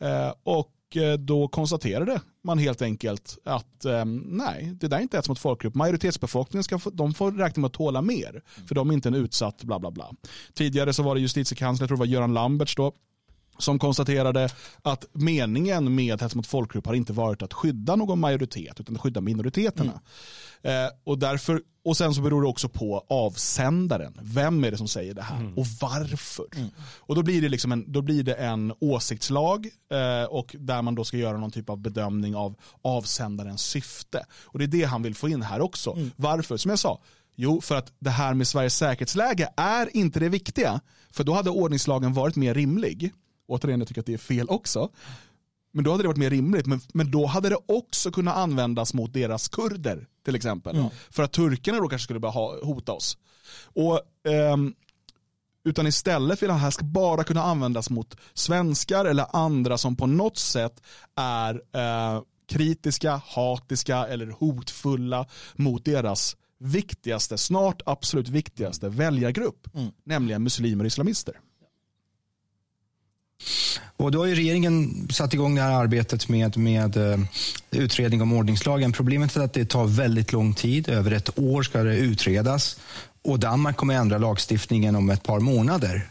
[0.00, 5.16] Eh, och eh, då konstaterade man helt enkelt att eh, nej, det där är inte
[5.16, 5.74] hets mot folkgrupp.
[5.74, 8.30] Majoritetsbefolkningen ska få, de får räkna med att tåla mer.
[8.30, 8.68] Mm.
[8.68, 10.10] För de är inte en utsatt bla bla bla.
[10.54, 12.92] Tidigare så var det justitiekanslern, jag tror det var Göran Lamberts då,
[13.58, 14.48] som konstaterade
[14.82, 19.02] att meningen med hets mot folkgrupp har inte varit att skydda någon majoritet utan att
[19.02, 20.00] skydda minoriteterna.
[20.62, 20.86] Mm.
[20.86, 24.18] Eh, och, därför, och sen så beror det också på avsändaren.
[24.22, 25.58] Vem är det som säger det här mm.
[25.58, 26.46] och varför?
[26.56, 26.68] Mm.
[26.80, 30.94] Och då blir det, liksom en, då blir det en åsiktslag eh, och där man
[30.94, 34.26] då ska göra någon typ av bedömning av avsändarens syfte.
[34.44, 35.92] Och det är det han vill få in här också.
[35.92, 36.10] Mm.
[36.16, 36.56] Varför?
[36.56, 37.00] Som jag sa,
[37.40, 40.80] Jo, för att det här med Sveriges säkerhetsläge är inte det viktiga.
[41.10, 43.12] För då hade ordningslagen varit mer rimlig.
[43.48, 44.90] Återigen, jag tycker att det är fel också.
[45.72, 46.66] Men då hade det varit mer rimligt.
[46.66, 50.76] Men, men då hade det också kunnat användas mot deras kurder till exempel.
[50.76, 50.90] Mm.
[51.10, 53.18] För att turkarna då kanske skulle börja hota oss.
[53.62, 54.74] Och, ehm,
[55.64, 60.06] utan istället vill han här ska bara kunna användas mot svenskar eller andra som på
[60.06, 60.82] något sätt
[61.16, 69.90] är eh, kritiska, hatiska eller hotfulla mot deras viktigaste, snart absolut viktigaste väljargrupp, mm.
[70.04, 71.40] nämligen muslimer och islamister.
[73.96, 77.18] Och då har ju regeringen satt igång det här arbetet med, med uh,
[77.70, 78.92] utredning om ordningslagen.
[78.92, 80.88] Problemet är att det tar väldigt lång tid.
[80.88, 82.80] Över ett år ska det utredas.
[83.22, 86.10] Och Danmark kommer ändra lagstiftningen om ett par månader.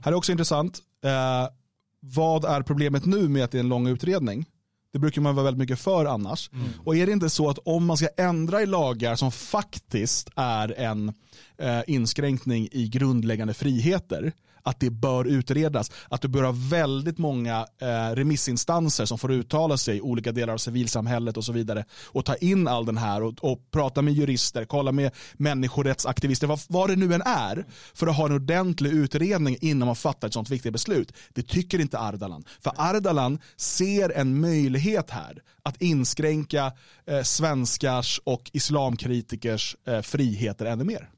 [0.00, 0.78] Här är också intressant.
[1.04, 1.52] Eh,
[2.00, 4.46] vad är problemet nu med att det är en lång utredning?
[4.92, 6.50] Det brukar man vara väldigt mycket för annars.
[6.52, 6.68] Mm.
[6.84, 10.80] Och är det inte så att om man ska ändra i lagar som faktiskt är
[10.80, 11.12] en
[11.58, 15.90] eh, inskränkning i grundläggande friheter att det bör utredas.
[16.08, 20.52] Att du bör ha väldigt många eh, remissinstanser som får uttala sig i olika delar
[20.54, 24.14] av civilsamhället och så vidare och ta in all den här och, och prata med
[24.14, 28.92] jurister, kolla med människorättsaktivister, vad, vad det nu än är, för att ha en ordentlig
[28.92, 31.12] utredning innan man fattar ett sånt viktigt beslut.
[31.34, 32.44] Det tycker inte Ardalan.
[32.60, 36.72] För Ardalan ser en möjlighet här att inskränka
[37.06, 41.10] eh, svenskars och islamkritikers eh, friheter ännu mer.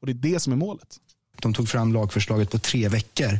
[0.00, 1.00] Och det är det som är målet.
[1.40, 3.38] De tog fram lagförslaget på tre veckor.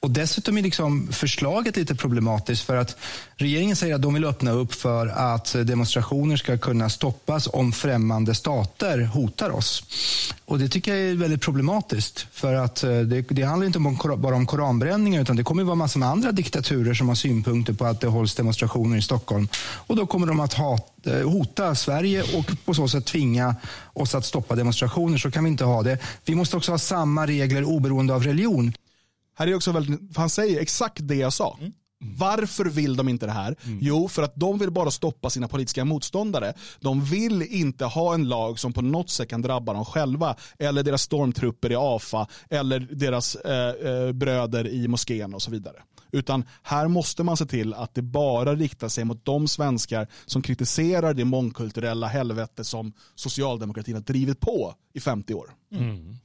[0.00, 2.96] Och dessutom är liksom förslaget lite problematiskt för att
[3.36, 8.34] regeringen säger att de vill öppna upp för att demonstrationer ska kunna stoppas om främmande
[8.34, 9.84] stater hotar oss.
[10.44, 13.98] Och det tycker jag är väldigt problematiskt för att eh, det, det handlar inte om,
[14.16, 17.72] bara om koranbränningar utan det kommer att vara massor med andra diktaturer som har synpunkter
[17.72, 19.48] på att det hålls demonstrationer i Stockholm.
[19.56, 23.56] Och då kommer de att hata hota Sverige och på så sätt tvinga
[23.92, 25.18] oss att stoppa demonstrationer.
[25.18, 25.98] Så kan vi inte ha det.
[26.24, 28.72] Vi måste också ha samma regler oberoende av religion.
[29.38, 31.56] Här är också väldigt, han säger exakt det jag sa.
[31.60, 31.72] Mm.
[31.98, 33.56] Varför vill de inte det här?
[33.64, 33.78] Mm.
[33.82, 36.54] Jo, för att de vill bara stoppa sina politiska motståndare.
[36.80, 40.82] De vill inte ha en lag som på något sätt kan drabba dem själva eller
[40.82, 45.76] deras stormtrupper i AFA eller deras eh, eh, bröder i moskén och så vidare.
[46.16, 50.42] Utan här måste man se till att det bara riktar sig mot de svenskar som
[50.42, 55.50] kritiserar det mångkulturella helvete som socialdemokratin har drivit på i 50 år.
[55.72, 56.16] Mm.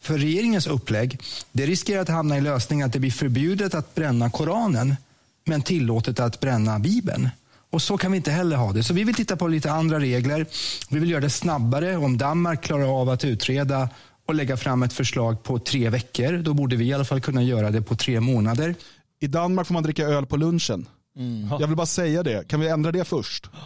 [0.00, 1.20] För regeringens upplägg,
[1.52, 4.96] det riskerar att hamna i lösningen att det blir förbjudet att bränna Koranen,
[5.44, 7.28] men tillåtet att bränna Bibeln.
[7.70, 8.82] Och så kan vi inte heller ha det.
[8.82, 10.46] Så vi vill titta på lite andra regler.
[10.90, 11.96] Vi vill göra det snabbare.
[11.96, 13.88] Om Danmark klarar av att utreda
[14.28, 16.32] och lägga fram ett förslag på tre veckor.
[16.32, 18.74] Då borde vi i alla fall kunna göra det på tre månader.
[19.20, 20.86] I Danmark får man dricka öl på lunchen.
[21.16, 21.48] Mm.
[21.60, 22.48] Jag vill bara säga det.
[22.48, 23.50] Kan vi ändra det först?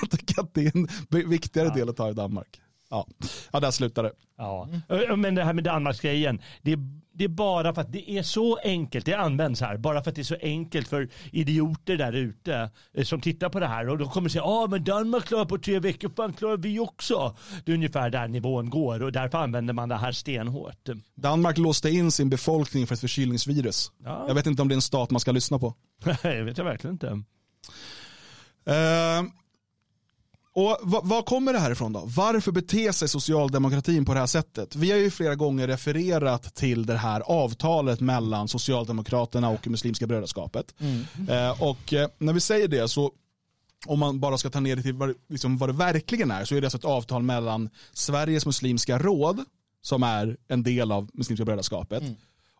[0.00, 0.88] Jag tycker att det är en
[1.30, 1.74] viktigare ja.
[1.74, 2.60] del att ta i Danmark.
[2.90, 3.06] Ja,
[3.52, 4.12] ja där slutar det.
[4.36, 4.68] Ja.
[5.16, 6.78] Men det här med Danmarksgrejen, det är,
[7.16, 10.14] det är bara för att det är så enkelt, det används här, bara för att
[10.14, 13.98] det är så enkelt för idioter där ute eh, som tittar på det här och
[13.98, 17.36] de kommer säga, ja ah, men Danmark klarar på tre veckor, fan klarar vi också.
[17.64, 20.88] Det är ungefär där nivån går och därför använder man det här stenhårt.
[21.14, 23.92] Danmark låste in sin befolkning för ett förkylningsvirus.
[24.04, 24.24] Ja.
[24.28, 25.74] Jag vet inte om det är en stat man ska lyssna på.
[26.22, 27.06] det vet jag verkligen inte.
[28.68, 29.30] Uh,
[30.56, 32.02] och vad, kommer det här ifrån då?
[32.16, 34.76] Varför beter sig socialdemokratin på det här sättet?
[34.76, 40.74] Vi har ju flera gånger refererat till det här avtalet mellan Socialdemokraterna och Muslimska brödraskapet.
[40.78, 41.04] Mm.
[41.28, 43.12] Eh, och eh, när vi säger det så
[43.86, 46.54] om man bara ska ta ner det till vad, liksom vad det verkligen är så
[46.54, 49.44] är det alltså ett avtal mellan Sveriges muslimska råd
[49.82, 52.14] som är en del av Muslimska brödraskapet mm.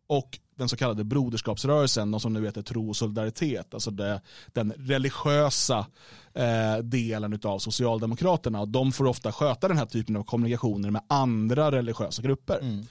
[0.06, 4.20] och den så kallade broderskapsrörelsen, och som nu heter tro och solidaritet, alltså det,
[4.52, 5.86] den religiösa
[6.34, 8.60] eh, delen av Socialdemokraterna.
[8.60, 12.58] Och de får ofta sköta den här typen av kommunikationer med andra religiösa grupper.
[12.58, 12.86] Mm.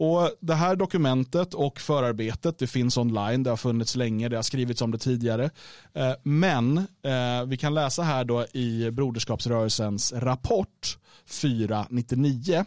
[0.00, 4.42] Och Det här dokumentet och förarbetet det finns online, det har funnits länge, det har
[4.42, 5.50] skrivits om det tidigare.
[5.94, 12.64] Eh, men eh, vi kan läsa här då i Broderskapsrörelsens rapport 499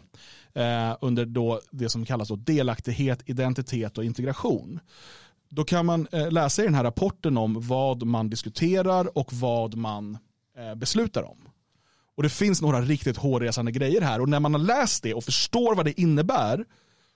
[0.54, 4.80] eh, under då det som kallas då delaktighet, identitet och integration.
[5.48, 9.74] Då kan man eh, läsa i den här rapporten om vad man diskuterar och vad
[9.74, 10.18] man
[10.58, 11.48] eh, beslutar om.
[12.16, 15.24] Och det finns några riktigt hårresande grejer här och när man har läst det och
[15.24, 16.64] förstår vad det innebär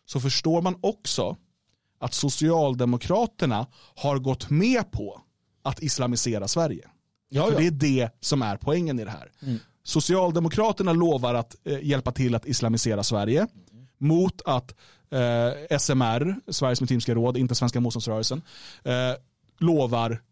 [0.06, 1.36] så förstår man också
[2.00, 5.22] att Socialdemokraterna har gått med på
[5.62, 6.88] att islamisera Sverige.
[7.28, 9.32] Ja, För det är det som är poängen i det här.
[9.42, 9.58] Mm.
[9.86, 13.86] Socialdemokraterna lovar att eh, hjälpa till att islamisera Sverige mm.
[13.98, 14.74] mot att
[15.10, 18.42] eh, SMR, Sveriges muslimska råd, inte Svenska motståndsrörelsen,
[18.84, 19.12] eh,
[19.58, 20.22] lovar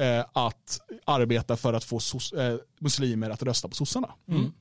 [0.00, 4.10] eh, att arbeta för att få sos, eh, muslimer att rösta på sossarna.
[4.28, 4.52] Mm.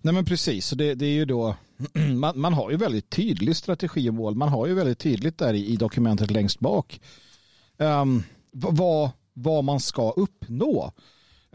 [0.00, 1.56] Nej men precis, det, det är ju då
[2.14, 4.34] man, man, har ju väldigt tydlig strategi och mål.
[4.34, 7.00] Man har ju väldigt tydligt där i, i dokumentet längst bak
[7.76, 8.22] um,
[8.52, 10.92] vad, vad man ska uppnå.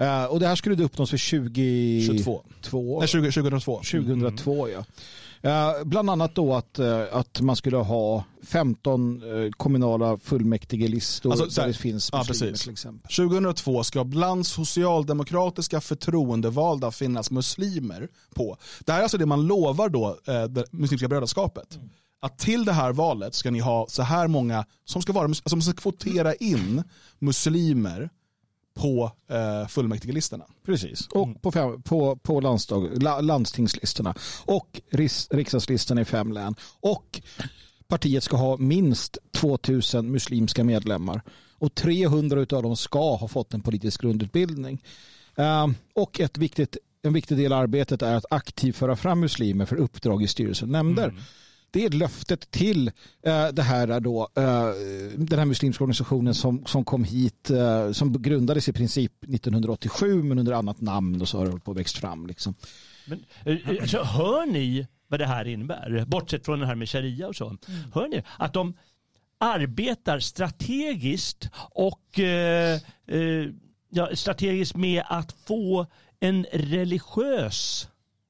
[0.01, 2.43] Uh, och det här skulle uppnås för 2022.
[2.61, 2.99] 22.
[2.99, 3.75] Nej, 20, 2002.
[3.77, 4.71] 2002 mm.
[4.73, 4.85] ja.
[5.45, 11.61] Uh, bland annat då att, uh, att man skulle ha 15 uh, kommunala fullmäktigelistor alltså,
[11.61, 13.15] där det finns ja, muslimer till exempel.
[13.15, 18.57] 2002 ska bland socialdemokratiska förtroendevalda finnas muslimer på.
[18.85, 21.75] Det här är alltså det man lovar då, det Muslimska brödraskapet.
[21.75, 21.89] Mm.
[22.21, 25.55] Att till det här valet ska ni ha så här många som ska, vara, alltså
[25.55, 26.83] man ska kvotera in
[27.19, 28.09] muslimer
[28.73, 30.45] på eh, fullmäktigelistorna.
[30.65, 31.39] Precis, och mm.
[31.39, 36.55] på, på, på landsdag, la, landstingslistorna och ris, riksdagslistorna i fem län.
[36.79, 37.21] Och
[37.87, 41.21] partiet ska ha minst 2000 muslimska medlemmar
[41.57, 44.83] och 300 av dem ska ha fått en politisk grundutbildning.
[45.39, 49.65] Uh, och ett viktigt, en viktig del av arbetet är att aktivt föra fram muslimer
[49.65, 51.09] för uppdrag i styrelsen och nämnder.
[51.09, 51.21] Mm.
[51.73, 52.87] Det är löftet till
[53.27, 54.43] uh, det här då, uh,
[55.17, 60.39] den här muslimska organisationen som, som kom hit, uh, som grundades i princip 1987 men
[60.39, 62.27] under annat namn och så har det på växt fram.
[62.27, 62.55] Liksom.
[63.05, 63.25] Men,
[63.81, 66.05] alltså, hör ni vad det här innebär?
[66.05, 67.47] Bortsett från det här med sharia och så.
[67.47, 67.59] Mm.
[67.93, 68.73] Hör ni att de
[69.37, 72.19] arbetar strategiskt och
[73.89, 75.87] ja, strategiskt med att få
[76.19, 77.87] en religiös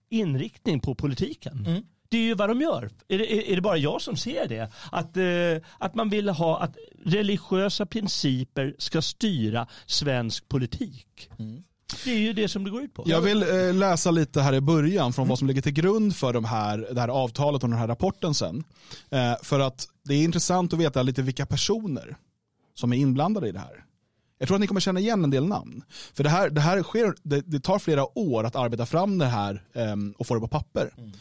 [0.10, 1.65] inriktning på politiken.
[1.67, 1.84] Mm.
[2.13, 2.89] Det är ju vad de gör.
[3.08, 4.71] Är det, är det bara jag som ser det?
[4.91, 11.30] Att, eh, att man vill ha att religiösa principer ska styra svensk politik.
[11.39, 11.63] Mm.
[12.06, 13.04] Det är ju det som det går ut på.
[13.06, 16.34] Jag vill eh, läsa lite här i början från vad som ligger till grund för
[16.34, 18.63] de här, det här avtalet och den här rapporten sen.
[19.10, 22.17] Eh, för att det är intressant att veta lite vilka personer
[22.73, 23.86] som är inblandade i det här.
[24.43, 25.84] Jag tror att ni kommer känna igen en del namn.
[26.13, 29.25] För det här, det här sker, det, det tar flera år att arbeta fram det
[29.25, 30.93] här um, och få det på papper.
[30.97, 31.12] Mm.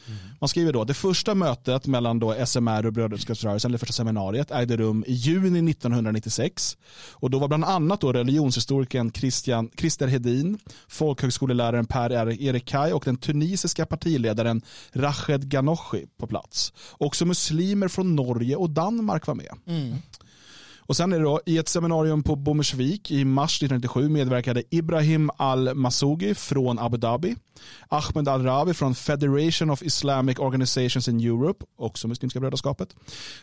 [0.40, 4.76] Man skriver då, det första mötet mellan då SMR och Brödraskapsrörelsen, eller första seminariet, ägde
[4.76, 6.76] rum i juni 1996.
[7.10, 10.58] Och då var bland annat då religionshistorikern Christian, Christer Hedin,
[10.88, 16.72] folkhögskoleläraren Per Erik Kaj och den tunisiska partiledaren Rached Ghannouchi på plats.
[16.90, 19.54] Också muslimer från Norge och Danmark var med.
[19.66, 19.94] Mm.
[20.86, 25.30] Och sen är det då, i ett seminarium på Bommersvik i mars 1997 medverkade Ibrahim
[25.36, 27.36] al-Masougi från Abu Dhabi,
[27.88, 32.96] Ahmed al-Rabi från Federation of Islamic Organizations in Europe, också Muslimska brödraskapet,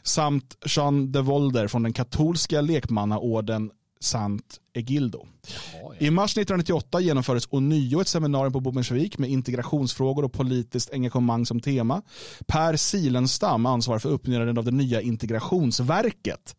[0.03, 3.71] samt Jean de Volder från den katolska lekmannaorden
[4.01, 5.25] Sant Egildo.
[5.47, 6.05] Jaha, ja.
[6.05, 11.59] I mars 1998 genomfördes ånyo ett seminarium på Bommersvik med integrationsfrågor och politiskt engagemang som
[11.59, 12.01] tema.
[12.47, 16.55] Per Silenstam ansvarar för uppbyggnaden av det nya integrationsverket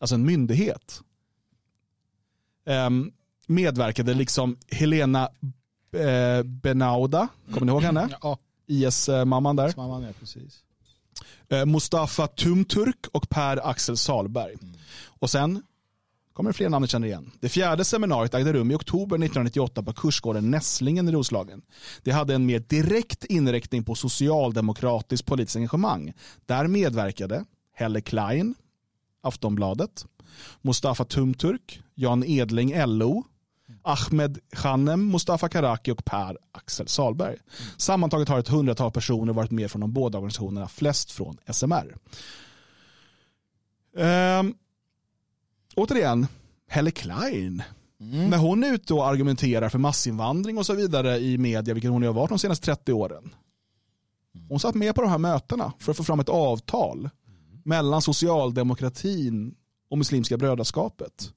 [0.00, 1.02] alltså en myndighet,
[2.66, 3.12] um,
[3.46, 5.28] medverkade liksom Helena
[5.92, 8.08] eh, Benauda, kommer ni ihåg henne?
[8.22, 8.38] Ja.
[8.66, 9.74] IS-mamman där.
[9.76, 10.62] Mamman, ja, precis.
[11.48, 14.54] Eh, Mustafa Tumturk och Per Axel Salberg.
[14.62, 14.74] Mm.
[15.06, 15.62] Och sen
[16.32, 17.30] kommer det fler namn ni känner igen.
[17.40, 21.62] Det fjärde seminariet ägde rum i oktober 1998 på kursgården Nässlingen i Roslagen.
[22.02, 26.12] Det hade en mer direkt inriktning på socialdemokratiskt politiskt engagemang.
[26.46, 28.54] Där medverkade Helle Klein,
[29.22, 30.06] Aftonbladet,
[30.62, 33.24] Mustafa Tumturk, Jan Edling LO,
[33.82, 37.36] Ahmed Khanem, Mustafa Karaki och Per Axel Salberg.
[37.76, 41.96] Sammantaget har ett hundratal personer varit med från de båda organisationerna, flest från SMR.
[43.96, 44.54] Ehm,
[45.76, 46.26] återigen,
[46.68, 47.62] Helle Klein.
[48.00, 48.30] Mm.
[48.30, 52.02] När hon är ute och argumenterar för massinvandring och så vidare i media, vilket hon
[52.02, 53.34] har varit de senaste 30 åren.
[54.48, 57.10] Hon satt med på de här mötena för att få fram ett avtal
[57.64, 59.54] mellan socialdemokratin
[59.90, 61.32] och Muslimska brödraskapet.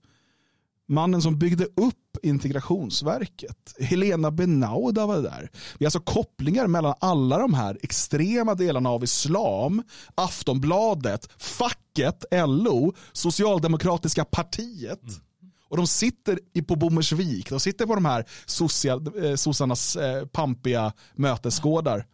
[0.87, 5.49] Mannen som byggde upp integrationsverket, Helena Benauda var där.
[5.77, 9.83] Vi har alltså kopplingar mellan alla de här extrema delarna av islam,
[10.15, 15.01] Aftonbladet, facket, LO, Socialdemokratiska partiet.
[15.01, 15.21] Mm.
[15.69, 22.05] Och de sitter på Bommersvik, de sitter på de här eh, sossarnas eh, pampiga mötesgårdar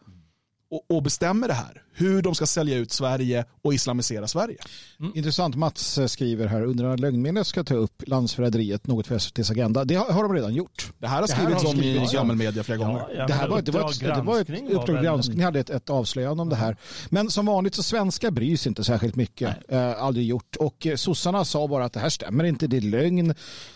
[0.71, 1.83] och, och bestämmer det här.
[1.93, 4.57] Hur de ska sälja ut Sverige och islamisera Sverige.
[4.99, 5.11] Mm.
[5.15, 5.55] Intressant.
[5.55, 9.85] Mats eh, skriver här, under att lögnmedlet ska ta upp landsförräderiet, något för SVTs agenda.
[9.85, 10.93] Det har, har de redan gjort.
[10.97, 13.05] Det här har skrivits om i gammelmedia flera gånger.
[13.15, 15.89] Ja, det här var, det var ett, det var ett Uppdrag granskning hade ett, ett
[15.89, 16.77] avslöjande om det här.
[17.09, 19.71] Men som vanligt så svenska bryr sig inte särskilt mycket.
[19.71, 20.55] Eh, aldrig gjort.
[20.55, 23.33] Och eh, sossarna sa bara att det här stämmer inte, det är lögn.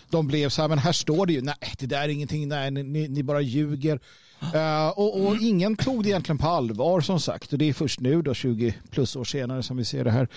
[0.09, 2.71] De blev så här, men här står det ju, nej det där är ingenting, nej
[2.71, 3.99] ni, ni bara ljuger.
[4.55, 7.53] Uh, och, och, ingen tog det egentligen på allvar som sagt.
[7.53, 10.27] Och det är först nu då 20 plus år senare som vi ser det här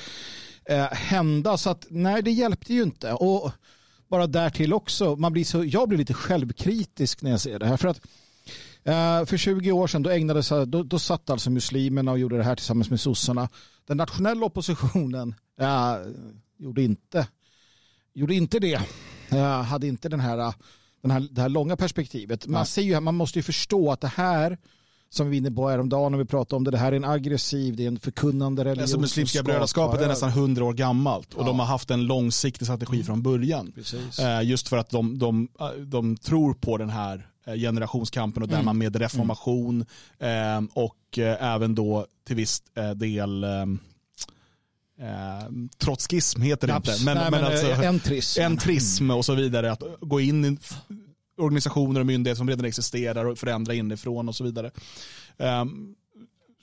[0.71, 1.57] uh, hända.
[1.57, 3.13] Så att nej, det hjälpte ju inte.
[3.13, 3.53] Och
[4.09, 7.77] bara därtill också, man blir så, jag blir lite självkritisk när jag ser det här.
[7.77, 8.01] För att
[8.89, 12.45] uh, för 20 år sedan då, ägnades, då, då satt alltså muslimerna och gjorde det
[12.45, 13.49] här tillsammans med sossarna.
[13.87, 16.13] Den nationella oppositionen uh,
[16.59, 17.27] gjorde, inte,
[18.15, 18.81] gjorde inte det.
[19.33, 20.55] Uh, hade inte den här,
[21.07, 22.47] den här, det här långa perspektivet.
[22.47, 24.59] Man, ser ju, man måste ju förstå att det här
[25.11, 26.71] som vi var inne på häromdagen när vi pratade om det.
[26.71, 28.83] Det här är en aggressiv, det är en förkunnande religion.
[28.83, 31.47] Alltså muslimska brödraskapet är nästan hundra år gammalt och ja.
[31.47, 33.73] de har haft en långsiktig strategi från början.
[33.75, 34.19] Precis.
[34.19, 35.49] Eh, just för att de, de,
[35.87, 38.67] de tror på den här eh, generationskampen och där mm.
[38.67, 39.85] man med reformation
[40.19, 40.69] mm.
[40.73, 42.63] och även då till viss
[42.97, 43.45] del
[45.01, 46.89] Eh, trotskism heter det Naps.
[46.89, 47.05] inte.
[47.05, 48.41] Men, Nej, men, men alltså, entrism.
[48.43, 49.73] entrism och så vidare.
[49.73, 50.59] Att gå in i
[51.39, 54.71] organisationer och myndigheter som redan existerar och förändra inifrån och så vidare.
[55.37, 55.95] Um,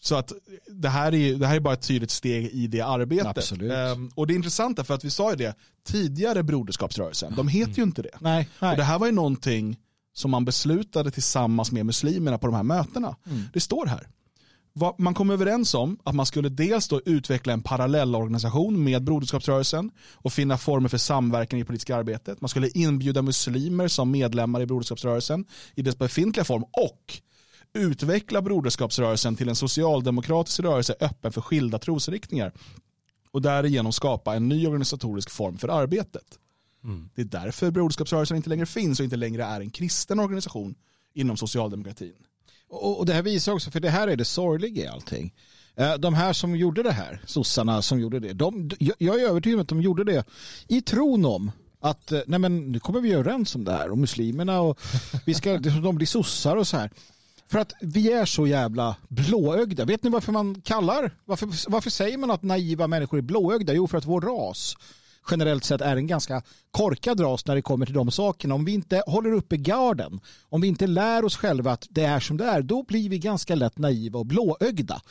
[0.02, 0.32] så att
[0.68, 3.52] det här, är, det här är bara ett tydligt steg i det arbetet.
[3.52, 5.56] Um, och det är intressant för att vi sa ju det,
[5.86, 8.18] tidigare broderskapsrörelsen, de heter ju inte det.
[8.20, 8.72] Nej, nej.
[8.72, 9.78] Och det här var ju någonting
[10.14, 13.16] som man beslutade tillsammans med muslimerna på de här mötena.
[13.26, 13.42] Mm.
[13.54, 14.08] Det står här
[14.98, 20.34] man kom överens om att man skulle dels då utveckla en parallellorganisation med Broderskapsrörelsen och
[20.34, 22.42] finna former för samverkan i politiska arbetet.
[22.42, 25.46] Man skulle inbjuda muslimer som medlemmar i Broderskapsrörelsen
[25.76, 27.22] i dess befintliga form och
[27.74, 32.54] utveckla Broderskapsrörelsen till en socialdemokratisk rörelse öppen för skilda trosriktningar
[33.32, 36.40] och därigenom skapa en ny organisatorisk form för arbetet.
[36.84, 37.10] Mm.
[37.16, 40.76] Det är därför Broderskapsrörelsen inte längre finns och inte längre är en kristen organisation
[41.14, 42.14] inom socialdemokratin.
[42.74, 45.34] Och, och det här visar också, för det här är det sorgliga i allting.
[45.76, 49.58] Eh, de här som gjorde det här, sossarna som gjorde det, de, jag är övertygad
[49.58, 50.26] om att de gjorde det
[50.68, 53.98] i tron om att eh, nej men, nu kommer vi överens om det här och
[53.98, 54.80] muslimerna och
[55.26, 56.90] vi ska, liksom, de blir sossar och så här.
[57.48, 59.86] För att vi är så jävla blåögda.
[59.86, 63.74] Vet ni varför man kallar, varför, varför säger man att naiva människor är blåögda?
[63.74, 64.76] Jo, för att vår ras
[65.32, 68.56] generellt sett är en ganska korkad ras när det kommer till de sakerna.
[68.56, 70.20] Om vi inte håller uppe garden,
[70.50, 73.20] om vi inte lär oss själva att det är som det är, då blir vi
[73.20, 75.02] ganska lätt naiva och blåögda.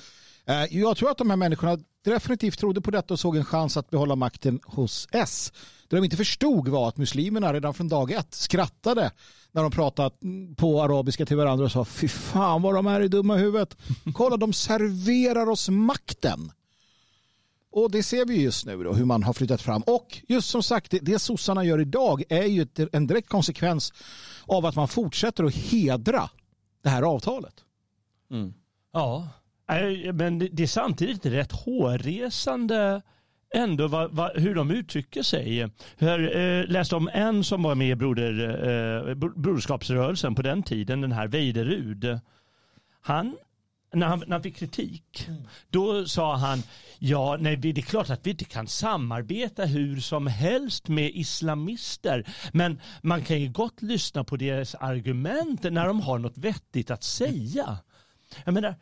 [0.46, 3.76] Eh, jag tror att de här människorna definitivt trodde på detta och såg en chans
[3.76, 5.52] att behålla makten hos S.
[5.88, 9.10] Det de inte förstod var att muslimerna redan från dag ett skrattade
[9.52, 10.10] när de pratade
[10.56, 13.76] på arabiska till varandra och sa fy fan vad de är i dumma huvudet.
[14.14, 16.52] Kolla de serverar oss makten.
[17.72, 19.82] Och det ser vi just nu då, hur man har flyttat fram.
[19.82, 23.92] Och just som sagt, det, det sossarna gör idag är ju ett, en direkt konsekvens
[24.46, 26.30] av att man fortsätter att hedra
[26.82, 27.54] det här avtalet.
[28.30, 28.54] Mm.
[28.92, 29.28] Ja,
[30.12, 33.02] men det är samtidigt rätt hårresande
[33.54, 35.68] ändå vad, vad, hur de uttrycker sig.
[35.98, 41.00] Jag eh, läste om en som var med i broder, eh, Broderskapsrörelsen på den tiden,
[41.00, 42.18] den här Veiderud.
[43.00, 43.36] Han
[43.92, 45.42] när han, när han fick kritik, mm.
[45.70, 46.62] då sa han
[46.98, 52.24] ja, nej, det är klart att vi inte kan samarbeta hur som helst med islamister,
[52.52, 57.04] men man kan ju gott lyssna på deras argument när de har något vettigt att
[57.04, 57.78] säga.
[58.44, 58.74] Jag menar,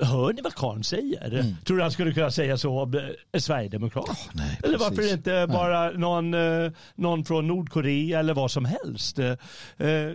[0.00, 1.32] hör ni vad Karn säger?
[1.32, 1.56] Mm.
[1.64, 4.08] Tror du han skulle kunna säga så om eh, Sverigedemokrat?
[4.08, 9.18] Oh, nej, eller varför inte bara någon, eh, någon från Nordkorea eller vad som helst?
[9.18, 10.12] Eh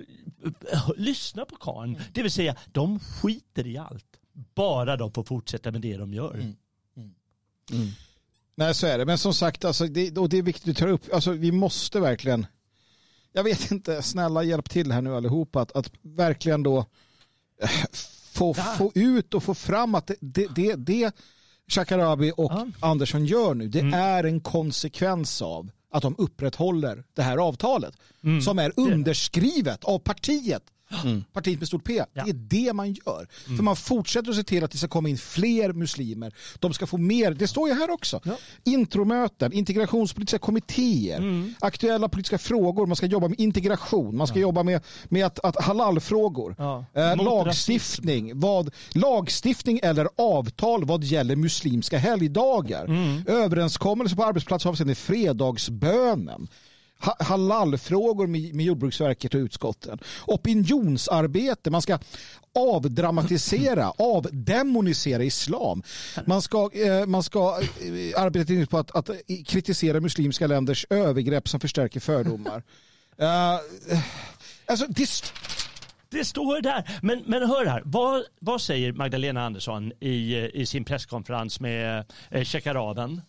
[0.96, 2.02] lyssna på Karn, mm.
[2.14, 6.34] det vill säga de skiter i allt bara de får fortsätta med det de gör.
[6.34, 6.56] Mm.
[6.98, 7.14] Mm.
[7.72, 7.88] Mm.
[8.56, 9.06] Nej, så är det.
[9.06, 11.14] Men som sagt, alltså, det, och det är viktigt att ta upp.
[11.14, 12.46] Alltså, vi måste verkligen,
[13.34, 16.86] jag vet inte, snälla hjälp till här nu allihopa, att, att verkligen då
[17.62, 17.70] äh,
[18.24, 21.16] få, få ut och få fram att det, det, det, det
[21.68, 22.68] Shakarabi och ja.
[22.80, 23.94] Andersson gör nu, det mm.
[23.94, 28.42] är en konsekvens av att de upprätthåller det här avtalet mm.
[28.42, 30.64] som är underskrivet av partiet
[31.04, 31.24] Mm.
[31.34, 32.04] Partiet med stort P.
[32.14, 32.24] Ja.
[32.24, 33.28] Det är det man gör.
[33.46, 33.58] Mm.
[33.58, 36.34] För man fortsätter att se till att det ska komma in fler muslimer.
[36.60, 37.32] De ska få mer.
[37.32, 38.22] Det står ju här också.
[38.24, 38.38] Ja.
[38.64, 41.54] Intromöten, integrationspolitiska kommittéer, mm.
[41.60, 42.86] aktuella politiska frågor.
[42.86, 44.18] Man ska jobba med integration.
[44.18, 44.42] Man ska ja.
[44.42, 46.56] jobba med, med att, att halalfrågor.
[46.58, 46.86] Ja.
[46.94, 48.40] Eh, lagstiftning.
[48.40, 52.86] Vad, lagstiftning eller avtal vad gäller muslimska helgdagar.
[52.86, 53.24] Mm.
[53.28, 56.48] Överenskommelse på arbetsplatser avseende fredagsbönen
[57.20, 60.00] halalfrågor med, med Jordbruksverket och utskotten.
[60.28, 62.00] Opinionsarbete, man ska
[62.56, 65.84] avdramatisera, avdemonisera islam.
[66.26, 69.10] Man ska, eh, man ska eh, arbeta på att, att
[69.46, 72.64] kritisera muslimska länders övergrepp som förstärker fördomar.
[73.22, 73.26] uh,
[74.66, 75.10] alltså, det,
[76.10, 77.00] det står där.
[77.02, 82.44] Men, men hör här, vad, vad säger Magdalena Andersson i, i sin presskonferens med eh,
[82.44, 83.22] Shekaraden?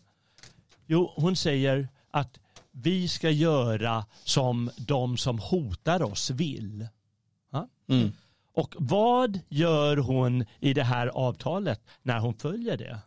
[0.87, 2.39] Jo, hon säger att
[2.73, 6.89] vi ska göra som de som hotar oss vill.
[7.89, 8.13] Mm.
[8.55, 12.99] Och vad gör hon i det här avtalet när hon följer det?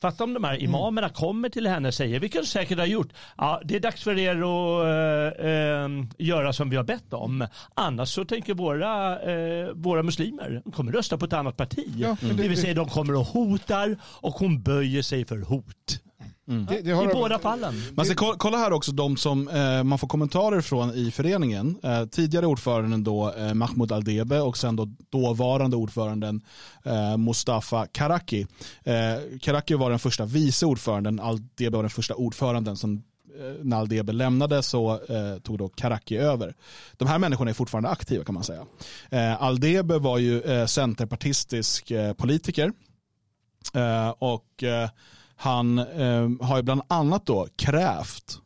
[0.00, 1.14] Fatta om de här imamerna mm.
[1.14, 4.18] kommer till henne och säger, vilket de säkert har gjort, ja, det är dags för
[4.18, 5.88] er att äh, äh,
[6.18, 7.46] göra som vi har bett om.
[7.74, 11.92] Annars så tänker våra, äh, våra muslimer, de kommer rösta på ett annat parti.
[11.96, 16.00] Ja, det, det vill säga de kommer och hotar och hon böjer sig för hot.
[16.48, 16.66] Mm.
[16.66, 17.74] Det, det I båda fallen.
[17.94, 21.78] Man ska kolla här också de som eh, man får kommentarer från i föreningen.
[21.82, 26.40] Eh, tidigare ordföranden då eh, Mahmoud Aldebe och sen då dåvarande ordföranden
[26.84, 28.46] eh, Mustafa Karaki.
[28.84, 28.94] Eh,
[29.40, 34.12] Karaki var den första vice ordföranden, Aldebe var den första ordföranden som eh, när Aldebe
[34.12, 36.54] lämnade så eh, tog då Karaki över.
[36.96, 38.66] De här människorna är fortfarande aktiva kan man säga.
[39.10, 42.72] Eh, Aldebe var ju eh, centerpartistisk eh, politiker
[44.18, 44.64] och
[45.44, 48.38] han eh, har ju bland annat då krävt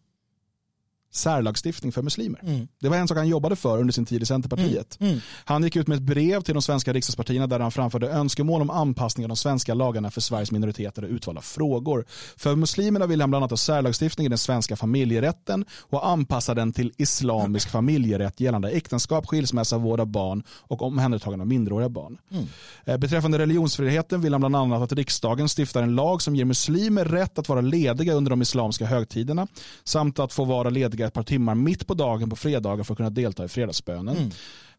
[1.18, 2.40] särlagstiftning för muslimer.
[2.42, 2.68] Mm.
[2.80, 4.96] Det var en sak han jobbade för under sin tid i Centerpartiet.
[5.00, 5.12] Mm.
[5.12, 5.22] Mm.
[5.44, 8.70] Han gick ut med ett brev till de svenska riksdagspartierna där han framförde önskemål om
[8.70, 12.04] anpassning av de svenska lagarna för Sveriges minoriteter och utvalda frågor.
[12.36, 16.72] För muslimerna vill han bland annat ha särlagstiftning i den svenska familjerätten och anpassa den
[16.72, 22.18] till islamisk familjerätt gällande äktenskap, skilsmässa, vård av barn och omhändertagande av minderåriga barn.
[22.30, 22.46] Mm.
[22.84, 27.04] Eh, beträffande religionsfriheten vill han bland annat att riksdagen stiftar en lag som ger muslimer
[27.04, 29.46] rätt att vara lediga under de islamska högtiderna
[29.84, 32.96] samt att få vara lediga ett par timmar mitt på dagen på fredagar för att
[32.96, 34.16] kunna delta i fredagsbönen.
[34.16, 34.30] Mm.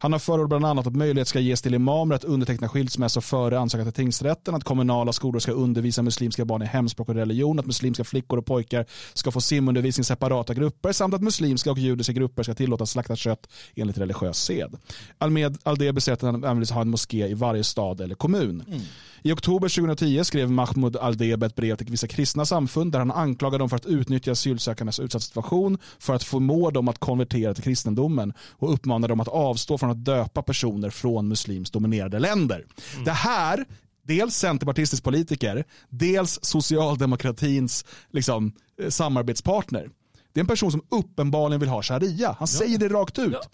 [0.02, 3.58] Han har förordat bland annat att möjlighet ska ges till imamer att underteckna skilsmässa före
[3.58, 7.66] ansökan till tingsrätten, att kommunala skolor ska undervisa muslimska barn i hemspråk och religion, att
[7.66, 12.12] muslimska flickor och pojkar ska få simundervisning i separata grupper samt att muslimska och judiska
[12.12, 14.76] grupper ska tillåtas slakta kött enligt religiös sed.
[15.18, 18.64] Almed Aldebe säger att han även vill ha en moské i varje stad eller kommun.
[18.68, 18.80] Mm.
[19.22, 23.62] I oktober 2010 skrev Mahmoud Aldebe ett brev till vissa kristna samfund där han anklagade
[23.62, 28.32] dem för att utnyttja asylsökandes utsatta situation för att förmå dem att konvertera till kristendomen
[28.50, 32.66] och uppmanade dem att avstå från att döpa personer från muslims dominerade länder.
[32.92, 33.04] Mm.
[33.04, 33.64] Det här
[34.02, 39.90] dels centerpartistisk politiker, dels socialdemokratins liksom, eh, samarbetspartner.
[40.32, 42.28] Det är en person som uppenbarligen vill ha sharia.
[42.28, 42.46] Han ja.
[42.46, 43.32] säger det rakt ut.
[43.32, 43.48] Ja.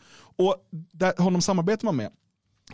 [0.44, 0.56] Och
[0.92, 2.10] där, honom samarbetar man med.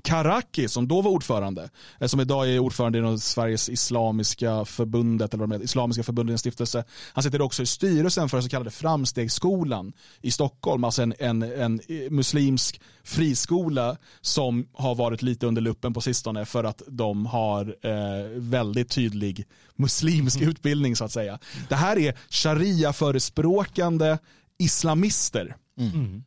[0.02, 1.70] Karaki som då var ordförande,
[2.00, 6.40] eh, som idag är ordförande i Sveriges Islamiska förbundet, eller vad det är, Islamiska förbundet,
[6.40, 6.84] stiftelse.
[7.12, 11.42] Han sitter också i styrelsen för den så kallade Framstegsskolan i Stockholm, alltså en, en,
[11.42, 11.80] en
[12.10, 18.28] muslimsk friskola som har varit lite under luppen på sistone för att de har eh,
[18.36, 20.48] väldigt tydlig muslimsk mm.
[20.48, 21.38] utbildning så att säga.
[21.68, 24.18] Det här är sharia-förespråkande
[24.58, 25.56] islamister.
[25.78, 26.22] Mm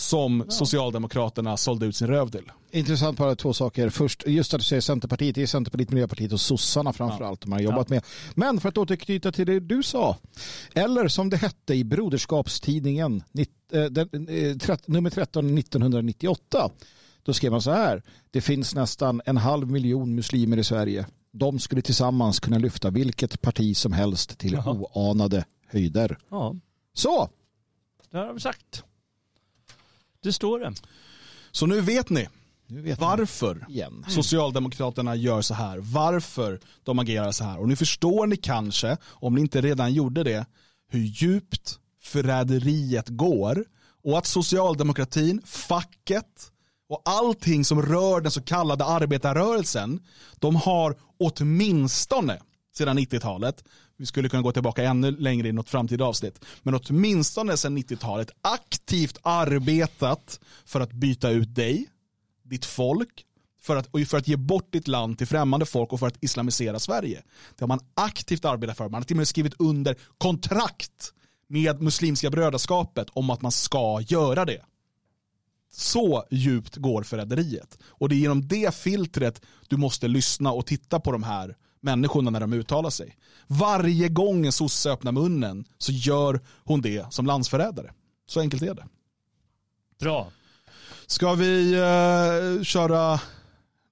[0.00, 2.52] som Socialdemokraterna sålde ut sin röv till.
[2.70, 3.88] Intressant bara två saker.
[3.88, 7.46] Först, just att du säger Centerpartiet, det är Centerpartiet, Miljöpartiet och sossarna framförallt ja.
[7.46, 7.94] de har jobbat ja.
[7.94, 8.04] med.
[8.34, 10.16] Men för att återknyta till det du sa,
[10.74, 13.22] eller som det hette i Broderskapstidningen,
[13.72, 16.70] eh, eh, nummer 13 1998,
[17.22, 21.06] då skrev man så här, det finns nästan en halv miljon muslimer i Sverige.
[21.32, 24.86] De skulle tillsammans kunna lyfta vilket parti som helst till Jaha.
[24.92, 26.18] oanade höjder.
[26.30, 26.54] Ja.
[26.94, 27.28] Så!
[28.10, 28.84] Det har de sagt.
[30.22, 30.74] Det står det.
[31.52, 32.28] Så nu vet ni
[32.70, 34.04] nu vet varför igen.
[34.08, 35.78] Socialdemokraterna gör så här.
[35.78, 37.58] Varför de agerar så här.
[37.58, 40.46] Och nu förstår ni kanske, om ni inte redan gjorde det,
[40.88, 43.64] hur djupt förräderiet går
[44.04, 46.52] och att socialdemokratin, facket
[46.88, 50.00] och allting som rör den så kallade arbetarrörelsen,
[50.38, 52.40] de har åtminstone
[52.76, 53.64] sedan 90-talet
[54.00, 58.30] vi skulle kunna gå tillbaka ännu längre i något framtida avsnitt, men åtminstone sedan 90-talet
[58.40, 61.86] aktivt arbetat för att byta ut dig,
[62.42, 63.24] ditt folk,
[63.60, 66.78] för att, för att ge bort ditt land till främmande folk och för att islamisera
[66.78, 67.22] Sverige.
[67.56, 68.84] Det har man aktivt arbetat för.
[68.84, 71.12] Man har till och med skrivit under kontrakt
[71.48, 74.62] med Muslimska brödraskapet om att man ska göra det.
[75.72, 77.78] Så djupt går förräderiet.
[77.82, 82.30] Och det är genom det filtret du måste lyssna och titta på de här människorna
[82.30, 83.16] när de uttalar sig.
[83.46, 87.92] Varje gång en sosse öppnar munnen så gör hon det som landsförrädare.
[88.26, 88.86] Så enkelt är det.
[90.00, 90.30] Bra.
[91.06, 93.20] Ska vi uh, köra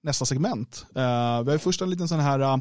[0.02, 0.86] nästa segment?
[0.88, 2.58] Uh, vi har först en liten sån här, uh,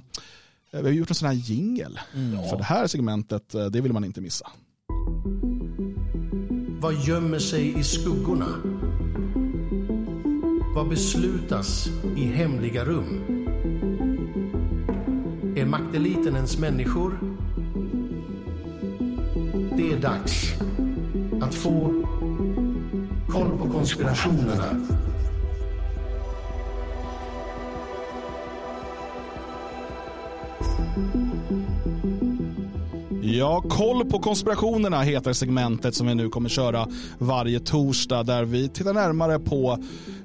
[0.72, 2.00] vi har gjort en sån här jingel.
[2.14, 2.50] Mm.
[2.50, 4.52] För det här segmentet, det vill man inte missa.
[6.82, 8.48] Vad gömmer sig i skuggorna?
[10.76, 13.47] Vad beslutas i hemliga rum?
[15.58, 17.20] Är makteliten ens människor?
[19.78, 20.54] Det är dags
[21.42, 22.04] att få
[23.30, 24.88] koll på konspirationerna.
[33.38, 38.70] Ja, koll på konspirationerna heter segmentet som vi nu kommer köra varje torsdag där vi
[38.70, 39.78] tittar närmare på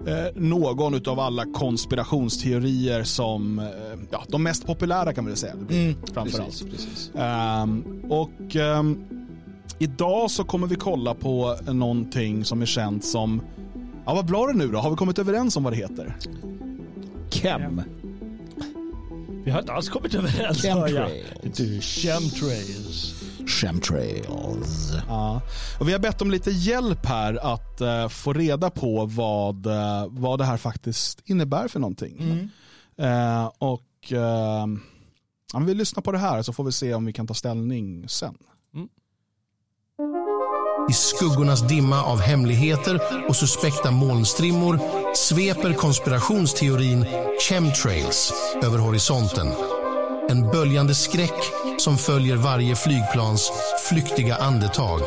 [0.07, 3.65] eh, någon av alla konspirationsteorier som, eh,
[4.11, 5.53] ja, de mest populära kan man väl säga.
[5.53, 6.65] Mm, framförallt.
[7.15, 9.05] Um, och um,
[9.79, 13.43] idag så kommer vi kolla på någonting som är känt som,
[14.07, 14.79] ja vad blir det nu då?
[14.79, 16.17] Har vi kommit överens om vad det heter?
[17.31, 17.83] Chem.
[19.45, 20.63] Vi har inte alls kommit överens.
[20.63, 21.85] Chemtrails.
[21.85, 23.15] Chemtrails.
[23.47, 24.93] Chemtrails.
[25.09, 25.43] Ja.
[25.81, 30.07] Och vi har bett om lite hjälp här att uh, få reda på vad, uh,
[30.09, 32.51] vad det här faktiskt innebär för någonting.
[32.99, 33.43] Mm.
[33.43, 37.27] Uh, och uh, vi lyssnar på det här så får vi se om vi kan
[37.27, 38.35] ta ställning sen.
[38.75, 38.89] Mm.
[40.91, 44.81] I skuggornas dimma av hemligheter och suspekta molnstrimmor
[45.15, 47.07] sveper konspirationsteorin
[47.49, 49.49] chemtrails över horisonten.
[50.29, 53.53] En böljande skräck som följer varje flygplans
[53.89, 55.01] flyktiga andetag.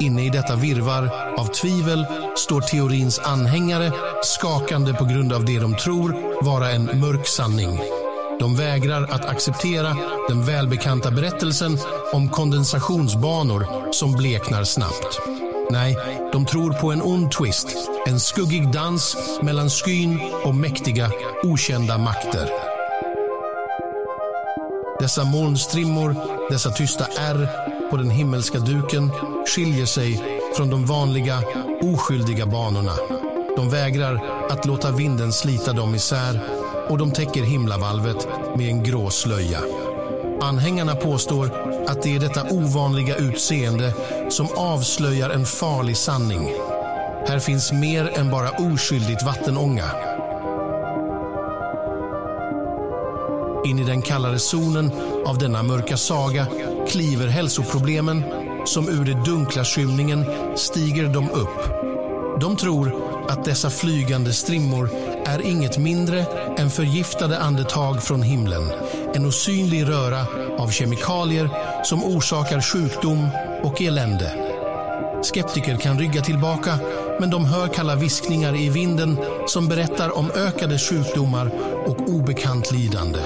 [0.00, 3.92] Inne i detta virvar av tvivel står teorins anhängare
[4.22, 7.80] skakande på grund av det de tror vara en mörk sanning.
[8.40, 9.96] De vägrar att acceptera
[10.28, 11.78] den välbekanta berättelsen
[12.12, 15.20] om kondensationsbanor som bleknar snabbt.
[15.70, 15.96] Nej,
[16.32, 17.68] de tror på en ond twist.
[18.06, 21.10] En skuggig dans mellan skyn och mäktiga,
[21.44, 22.50] okända makter.
[25.00, 26.16] Dessa molnstrimmor,
[26.50, 27.48] dessa tysta ärr
[27.90, 29.10] på den himmelska duken
[29.46, 31.42] skiljer sig från de vanliga,
[31.82, 32.92] oskyldiga banorna.
[33.56, 36.40] De vägrar att låta vinden slita dem isär
[36.88, 39.60] och de täcker himlavalvet med en grå slöja.
[40.40, 41.50] Anhängarna påstår
[41.86, 43.94] att det är detta ovanliga utseende
[44.28, 46.52] som avslöjar en farlig sanning.
[47.28, 49.84] Här finns mer än bara oskyldigt vattenånga.
[53.66, 54.90] In i den kallare zonen
[55.26, 56.46] av denna mörka saga
[56.88, 58.24] kliver hälsoproblemen
[58.64, 60.24] som ur den dunkla skymningen
[60.56, 61.86] stiger de upp.
[62.40, 62.94] De tror
[63.28, 64.90] att dessa flygande strimmor
[65.26, 66.26] är inget mindre
[66.58, 68.72] än förgiftade andetag från himlen.
[69.14, 70.26] En osynlig röra
[70.58, 71.50] av kemikalier
[71.84, 73.28] som orsakar sjukdom
[73.62, 74.32] och elände.
[75.22, 76.78] Skeptiker kan rygga tillbaka
[77.20, 81.50] men de hör kalla viskningar i vinden som berättar om ökade sjukdomar
[81.86, 83.20] och obekant lidande.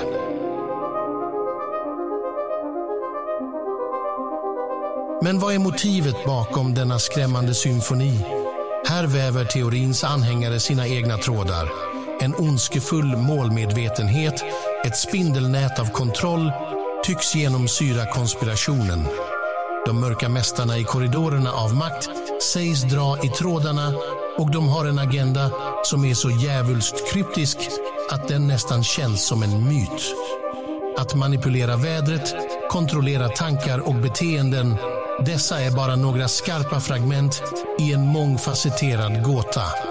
[5.23, 8.19] Men vad är motivet bakom denna skrämmande symfoni?
[8.87, 11.90] Här väver teorins anhängare sina egna trådar.
[12.21, 14.45] En ondskefull målmedvetenhet,
[14.87, 16.53] ett spindelnät av kontroll
[17.05, 19.07] tycks genomsyra konspirationen.
[19.87, 22.11] De mörka mästarna i korridorerna av makt
[22.43, 23.95] sägs dra i trådarna
[24.39, 25.51] och de har en agenda
[25.85, 27.59] som är så djävulskt kryptisk
[28.11, 30.15] att den nästan känns som en myt.
[30.99, 32.35] Att manipulera vädret,
[32.71, 34.77] kontrollera tankar och beteenden
[35.25, 37.43] dessa är bara några skarpa fragment
[37.79, 39.90] i en mångfacetterad gåta.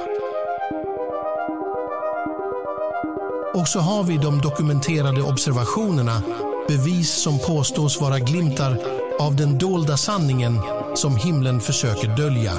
[3.54, 6.22] Och så har vi de dokumenterade observationerna,
[6.68, 8.78] bevis som påstås vara glimtar
[9.20, 10.60] av den dolda sanningen
[10.96, 12.54] som himlen försöker dölja.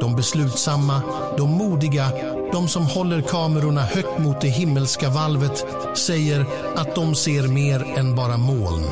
[0.00, 1.02] De beslutsamma,
[1.36, 2.10] de modiga,
[2.52, 6.46] de som håller kamerorna högt mot det himmelska valvet säger
[6.76, 8.84] att de ser mer än bara moln.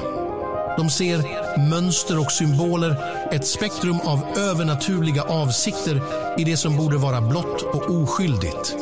[0.76, 1.24] De ser
[1.70, 2.96] mönster och symboler,
[3.32, 6.02] ett spektrum av övernaturliga avsikter
[6.38, 8.76] i det som borde vara blått och oskyldigt.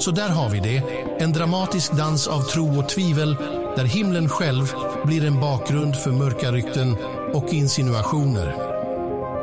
[0.00, 0.82] Så där har vi det,
[1.18, 3.36] en dramatisk dans av tro och tvivel
[3.76, 4.72] där himlen själv
[5.04, 6.96] blir en bakgrund för mörka rykten
[7.32, 8.54] och insinuationer.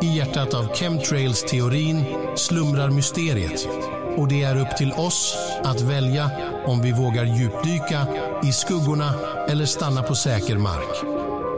[0.01, 2.03] I hjärtat av chemtrails-teorin
[2.35, 3.67] slumrar mysteriet
[4.17, 6.31] och det är upp till oss att välja
[6.65, 8.07] om vi vågar djupdyka
[8.43, 9.13] i skuggorna
[9.47, 11.03] eller stanna på säker mark.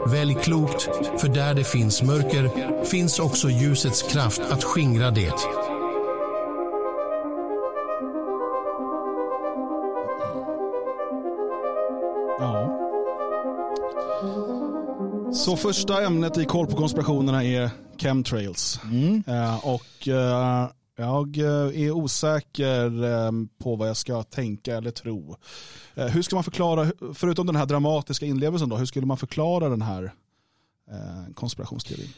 [0.06, 0.88] Välj klokt,
[1.20, 2.50] för där det finns mörker
[2.84, 5.59] finns också ljusets kraft att skingra det.
[15.40, 18.80] Så första ämnet i koll på konspirationerna är chemtrails.
[18.84, 19.22] Mm.
[19.28, 25.36] Uh, och uh, jag eh, är osäker eh, på vad jag ska tänka eller tro.
[25.94, 29.68] Eh, hur ska man förklara, förutom den här dramatiska inlevelsen, då, hur skulle man förklara
[29.68, 30.12] den här
[31.34, 32.08] konspirationsteorin?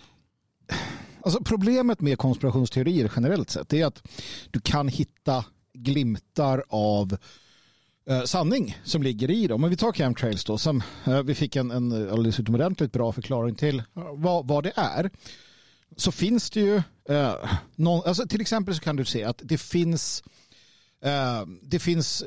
[1.23, 4.03] Alltså problemet med konspirationsteorier generellt sett är att
[4.51, 5.45] du kan hitta
[5.75, 7.19] glimtar av eh,
[8.25, 9.61] sanning som ligger i dem.
[9.61, 13.55] Men vi tar chemtrails då som eh, vi fick en, en alldeles utomordentligt bra förklaring
[13.55, 15.11] till vad, vad det är
[15.97, 17.35] så finns det ju, eh,
[17.75, 20.23] någon, alltså till exempel så kan du se att det finns
[21.05, 22.25] Eh, det finns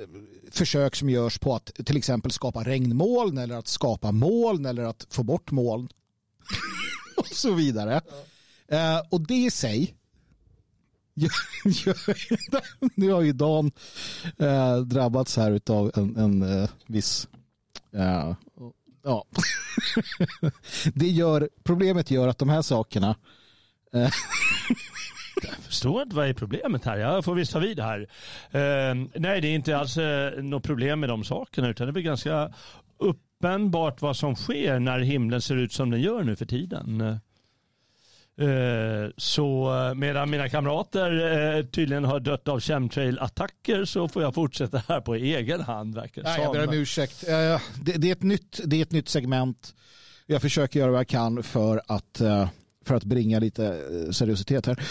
[0.51, 5.07] försök som görs på att till exempel skapa regnmoln eller att skapa moln eller att
[5.09, 5.89] få bort moln.
[7.17, 8.01] och så vidare.
[8.67, 9.07] Ja.
[9.11, 9.95] Och det i sig
[12.95, 13.71] nu har ju Dan
[14.37, 17.27] eh, drabbats här av en, en eh, viss
[17.95, 18.35] Eh,
[19.03, 19.25] ja.
[20.93, 23.15] det gör, problemet gör att de här sakerna
[23.93, 24.09] eh,
[25.43, 26.97] Jag förstår inte vad är problemet här.
[26.97, 27.99] Jag får visst ta vid här.
[28.51, 32.03] Eh, nej, det är inte alls eh, något problem med de sakerna utan det blir
[32.03, 32.53] ganska
[32.97, 37.19] uppenbart vad som sker när himlen ser ut som den gör nu för tiden.
[38.37, 44.83] Eh, så medan mina kamrater eh, tydligen har dött av chemtrail-attacker så får jag fortsätta
[44.87, 45.95] här på egen hand.
[45.95, 47.27] Verkar Nej, jag ber om ursäkt.
[47.27, 49.75] Eh, det är ett nytt, det är ett nytt segment.
[50.25, 52.21] Jag försöker göra vad jag kan för att,
[52.85, 53.81] för att bringa lite
[54.11, 54.83] seriositet här.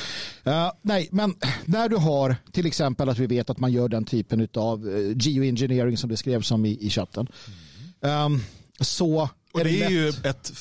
[0.82, 1.34] nej, men
[1.64, 5.96] när du har till exempel att vi vet att man gör den typen av geoengineering
[5.96, 7.26] som det skrevs om i, i chatten.
[8.00, 8.24] Mm.
[8.24, 8.42] Um,
[8.80, 10.52] så och det är, ju ett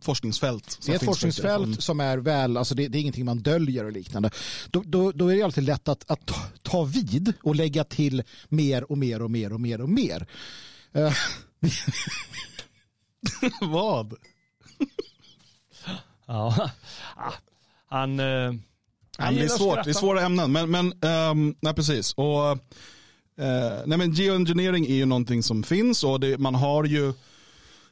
[0.00, 0.78] forskningsfält.
[0.86, 3.92] Det är ett forskningsfält som är väl, alltså det, det, är ingenting man döljer och
[3.92, 4.30] liknande.
[4.70, 6.30] Då, då, då är det alltid lätt att, att,
[6.62, 10.26] ta vid och lägga till mer och mer och mer och mer och mer.
[10.96, 11.12] Uh.
[13.70, 14.14] Vad?
[16.26, 16.70] ja,
[17.88, 18.20] han...
[18.20, 18.54] Uh...
[19.18, 20.52] Han det, är svårt, det är svåra ämnen.
[20.52, 20.86] Men, men
[21.30, 22.12] um, nej, precis.
[22.14, 22.56] Och, uh,
[23.86, 27.12] nej, men geoengineering är ju någonting som finns och det, man har ju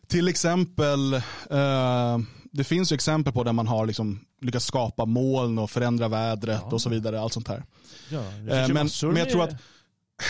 [0.08, 1.14] till exempel,
[1.50, 2.18] eh,
[2.52, 6.60] det finns ju exempel på där man har liksom lyckats skapa moln och förändra vädret
[6.64, 6.70] ja.
[6.70, 7.20] och så vidare.
[7.20, 7.64] Allt sånt här.
[8.10, 9.54] Ja, eh, men, men jag tror att,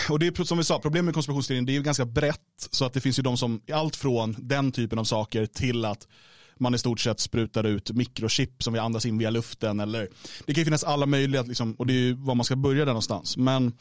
[0.09, 2.67] och det är som vi sa, problemet med konspirationsteorin det är ju ganska brett.
[2.71, 6.07] Så att det finns ju de som, allt från den typen av saker till att
[6.57, 9.79] man i stort sett sprutar ut mikrochip som vi andas in via luften.
[9.79, 10.09] Eller,
[10.45, 12.79] det kan ju finnas alla möjliga, liksom, och det är ju var man ska börja
[12.79, 13.37] där någonstans.
[13.37, 13.73] Men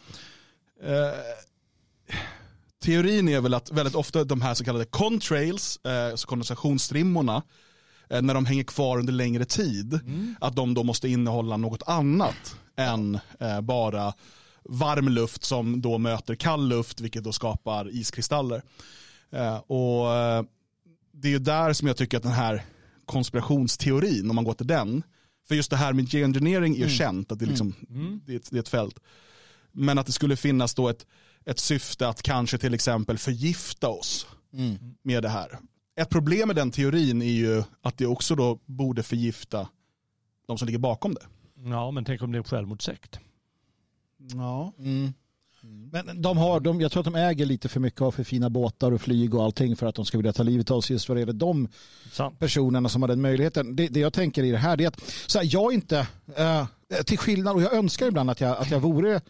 [0.82, 2.16] eh,
[2.84, 7.42] teorin är väl att väldigt ofta de här så kallade contrails, eh, alltså kondensationsstrimmorna,
[8.10, 10.36] eh, när de hänger kvar under längre tid, mm.
[10.40, 14.12] att de då måste innehålla något annat än eh, bara
[14.64, 18.62] varm luft som då möter kall luft, vilket då skapar iskristaller.
[19.30, 20.44] Eh, och eh,
[21.12, 22.64] det är ju där som jag tycker att den här
[23.04, 25.02] konspirationsteorin, om man går till den,
[25.48, 26.94] för just det här med geoengineering är ju mm.
[26.94, 28.20] känt, att det är, liksom, mm.
[28.26, 28.98] det, är ett, det är ett fält.
[29.72, 31.06] Men att det skulle finnas då ett
[31.48, 34.78] ett syfte att kanske till exempel förgifta oss mm.
[35.02, 35.58] med det här.
[36.00, 39.68] Ett problem med den teorin är ju att det också då borde förgifta
[40.46, 41.26] de som ligger bakom det.
[41.70, 43.20] Ja, men tänk om det är självmordssekt.
[44.34, 44.72] Ja.
[44.78, 45.12] Mm.
[45.92, 48.50] Men de har, de, jag tror att de äger lite för mycket av för fina
[48.50, 51.08] båtar och flyg och allting för att de ska vilja ta livet av sig just
[51.08, 51.68] vad det gäller de
[52.12, 52.38] Sant.
[52.38, 53.76] personerna som har den möjligheten.
[53.76, 56.66] Det, det, jag tänker i det här är att så här, jag inte, äh,
[57.06, 59.20] till skillnad, och jag önskar ibland att jag, att jag vore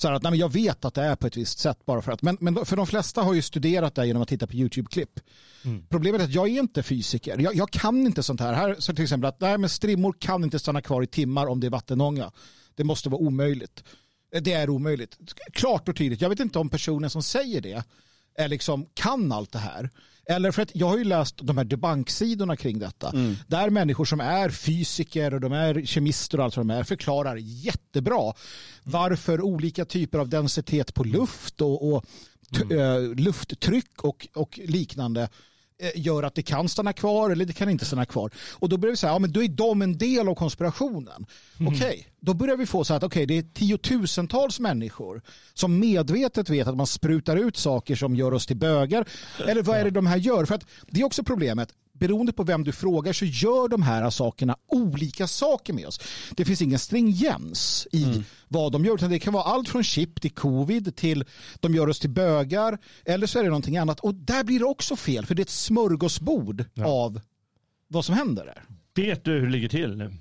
[0.00, 2.02] så här att nej, men jag vet att det är på ett visst sätt bara
[2.02, 2.22] för att.
[2.22, 5.20] Men, men för de flesta har ju studerat det genom att titta på YouTube-klipp.
[5.64, 5.86] Mm.
[5.88, 7.38] Problemet är att jag är inte fysiker.
[7.38, 8.52] Jag, jag, kan inte sånt här.
[8.52, 11.60] Här så till exempel att nej, men strimmor kan inte stanna kvar i timmar om
[11.60, 12.32] det är vattenånga.
[12.74, 13.84] Det måste vara omöjligt.
[14.42, 15.16] Det är omöjligt.
[15.52, 16.20] Klart och tydligt.
[16.20, 17.84] Jag vet inte om personen som säger det
[18.34, 19.90] är liksom, kan allt det här.
[20.26, 23.10] Eller för att jag har ju läst de här debanksidorna kring detta.
[23.10, 23.36] Mm.
[23.46, 27.36] Där människor som är fysiker och de är kemister och allt vad de är förklarar
[27.36, 28.32] jättebra
[28.82, 32.04] varför olika typer av densitet på luft och, och
[32.60, 32.78] mm.
[32.78, 35.28] uh, lufttryck och, och liknande Eh,
[35.94, 38.30] gör att det kan stanna kvar eller det kan inte stanna kvar.
[38.52, 41.26] Och då börjar vi säga, ja men då är de en del av konspirationen.
[41.60, 41.74] Mm.
[41.74, 45.22] Okej, okay, då börjar vi få så att okay, det är tiotusentals människor
[45.54, 49.08] som medvetet vet att man sprutar ut saker som gör oss till bögar.
[49.48, 50.44] Eller vad är det de här gör?
[50.44, 51.68] För att det är också problemet
[52.00, 56.00] beroende på vem du frågar så gör de här sakerna olika saker med oss.
[56.36, 58.24] Det finns ingen stringens i mm.
[58.48, 58.94] vad de gör.
[58.94, 61.24] Utan det kan vara allt från chip till covid till
[61.60, 64.00] de gör oss till bögar eller så är det någonting annat.
[64.00, 66.86] Och där blir det också fel för det är ett smörgåsbord ja.
[66.86, 67.20] av
[67.88, 68.64] vad som händer där.
[68.94, 70.12] Vet du hur det ligger till nu?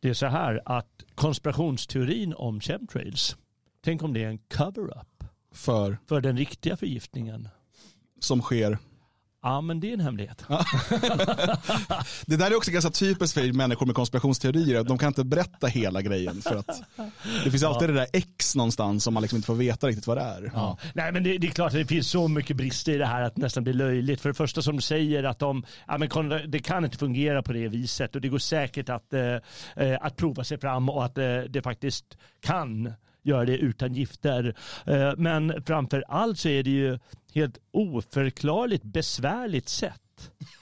[0.00, 3.36] Det är så här att konspirationsteorin om chemtrails,
[3.84, 5.24] tänk om det är en cover-up.
[5.52, 5.98] För?
[6.06, 7.48] För den riktiga förgiftningen.
[8.20, 8.78] Som sker?
[9.42, 10.44] Ja, men det är en hemlighet.
[12.26, 14.84] det där är också ganska typiskt för människor med konspirationsteorier.
[14.84, 16.42] De kan inte berätta hela grejen.
[16.42, 16.82] för att
[17.44, 17.92] Det finns alltid ja.
[17.92, 20.50] det där X någonstans som man liksom inte får veta riktigt vad det är.
[20.54, 20.78] Ja.
[20.94, 23.22] Nej, men det, det, är klart att det finns så mycket brister i det här
[23.22, 24.20] att det nästan blir löjligt.
[24.20, 27.52] För det första som du säger att de, ja, men det kan inte fungera på
[27.52, 29.34] det viset och det går säkert att, eh,
[29.76, 32.92] eh att prova sig fram och att eh, det faktiskt kan
[33.22, 34.54] göra det utan gifter.
[34.86, 36.98] Eh, men framför allt så är det ju
[37.34, 40.00] helt oförklarligt besvärligt sätt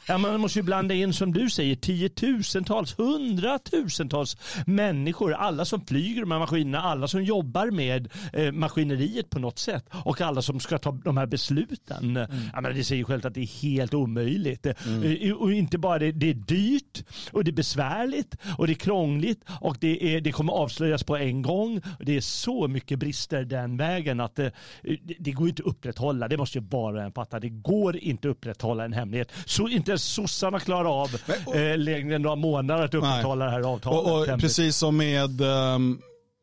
[0.09, 4.37] Ja, man måste ju blanda in som du säger tiotusentals, hundratusentals
[4.67, 5.33] människor.
[5.33, 10.21] Alla som flyger med maskinerna, alla som jobbar med eh, maskineriet på något sätt och
[10.21, 12.17] alla som ska ta de här besluten.
[12.17, 12.31] Mm.
[12.53, 14.67] Ja, men det säger självt att det är helt omöjligt.
[14.87, 15.03] Mm.
[15.03, 18.75] Eh, och inte bara det, det är dyrt och det är besvärligt och det är
[18.75, 21.81] krångligt och det, är, det kommer avslöjas på en gång.
[22.01, 24.47] Det är så mycket brister den vägen att det,
[24.83, 26.29] eh, det går inte att upprätthålla.
[26.29, 27.41] Det måste ju bara en fatta.
[27.41, 29.33] Det går inte att upprätthålla en hemlighet.
[29.47, 31.20] Så inte ens sossarna klarar av
[31.55, 34.28] eh, längre än några månader att upprätthålla det här avtalet.
[34.28, 36.01] Och, och precis som med um,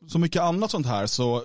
[0.08, 1.42] så mycket annat sånt här så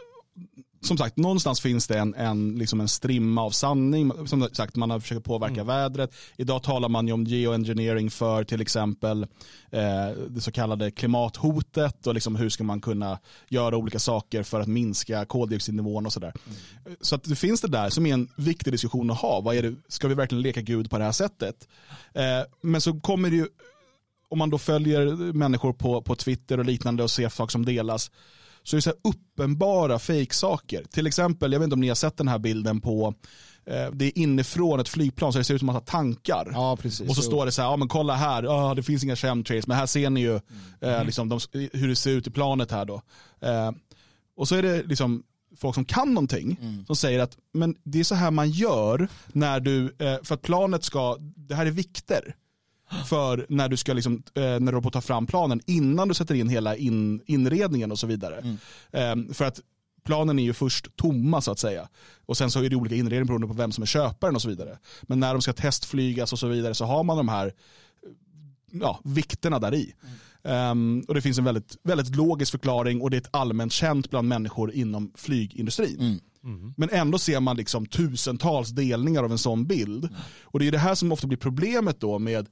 [0.81, 4.13] som sagt, någonstans finns det en, en, liksom en strimma av sanning.
[4.27, 5.67] Som sagt, man har försökt påverka mm.
[5.67, 6.15] vädret.
[6.37, 9.23] Idag talar man ju om geoengineering för till exempel
[9.71, 13.19] eh, det så kallade klimathotet och liksom hur ska man kunna
[13.49, 16.33] göra olika saker för att minska koldioxidnivån och sådär.
[16.47, 16.97] Mm.
[17.01, 19.41] Så att det finns det där som är en viktig diskussion att ha.
[19.41, 21.69] Vad är det, ska vi verkligen leka Gud på det här sättet?
[22.15, 22.23] Eh,
[22.61, 23.47] men så kommer det ju,
[24.29, 28.11] om man då följer människor på, på Twitter och liknande och ser saker som delas,
[28.69, 30.85] så är det så uppenbara fejksaker.
[30.85, 33.15] Till exempel, jag vet inte om ni har sett den här bilden på
[33.67, 36.51] eh, det är inifrån ett flygplan så det ser ut som ha tankar.
[36.53, 37.11] Ja, precis.
[37.11, 39.67] Och så står det så här, ja men kolla här, oh, det finns inga chemtrails,
[39.67, 40.41] men här ser ni ju eh,
[40.81, 41.07] mm.
[41.07, 41.41] liksom, de,
[41.73, 43.03] hur det ser ut i planet här då.
[43.41, 43.71] Eh,
[44.37, 45.23] och så är det liksom
[45.57, 46.87] folk som kan någonting mm.
[46.87, 50.43] som säger att men det är så här man gör när du, eh, för att
[50.43, 52.35] planet ska, det här är vikter
[53.07, 56.35] för när du ska liksom, eh, när du på ta fram planen innan du sätter
[56.35, 58.37] in hela in, inredningen och så vidare.
[58.93, 59.29] Mm.
[59.29, 59.61] Eh, för att
[60.05, 61.89] planen är ju först tomma så att säga.
[62.27, 64.49] Och sen så är det olika inredningar beroende på vem som är köparen och så
[64.49, 64.79] vidare.
[65.03, 67.53] Men när de ska testflygas och så vidare så har man de här
[68.71, 69.95] ja, vikterna där i.
[70.03, 70.19] Mm.
[70.71, 74.11] Um, och det finns en väldigt, väldigt logisk förklaring och det är ett allmänt känt
[74.11, 76.01] bland människor inom flygindustrin.
[76.01, 76.19] Mm.
[76.45, 76.75] Mm.
[76.77, 80.05] Men ändå ser man liksom tusentals delningar av en sån bild.
[80.05, 80.17] Mm.
[80.43, 82.49] Och det är det här som ofta blir problemet då med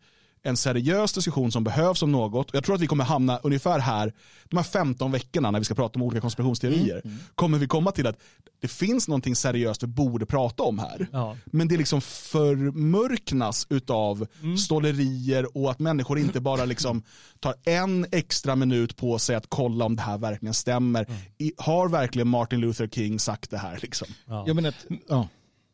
[0.47, 2.51] en seriös diskussion som behövs om något.
[2.53, 4.13] Jag tror att vi kommer hamna ungefär här,
[4.45, 7.15] de här 15 veckorna när vi ska prata om olika konspirationsteorier, mm.
[7.15, 7.19] Mm.
[7.35, 8.19] kommer vi komma till att
[8.61, 11.07] det finns någonting seriöst vi borde prata om här.
[11.13, 11.37] Ja.
[11.47, 14.57] Men det liksom förmörknas utav mm.
[14.57, 17.03] stålerier och att människor inte bara liksom
[17.41, 21.07] tar en extra minut på sig att kolla om det här verkligen stämmer.
[21.09, 21.53] Mm.
[21.57, 23.79] Har verkligen Martin Luther King sagt det här?
[23.83, 24.09] Liksom?
[24.27, 24.45] Ja.
[24.47, 24.75] Jag menar,
[25.09, 25.29] ja.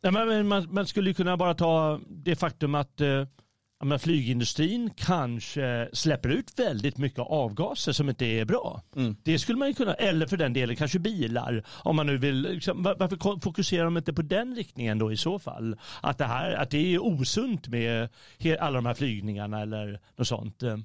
[0.04, 3.26] Ja, men man, man skulle kunna bara ta det faktum att eh,
[3.84, 8.82] men flygindustrin kanske släpper ut väldigt mycket avgaser som inte är bra.
[8.96, 9.16] Mm.
[9.22, 11.64] Det skulle man kunna, eller för den delen kanske bilar.
[11.68, 15.38] Om man nu vill, liksom, varför fokuserar de inte på den riktningen då i så
[15.38, 15.76] fall?
[16.00, 18.08] Att det, här, att det är osunt med
[18.60, 20.62] alla de här flygningarna eller något sånt.
[20.62, 20.84] Mm.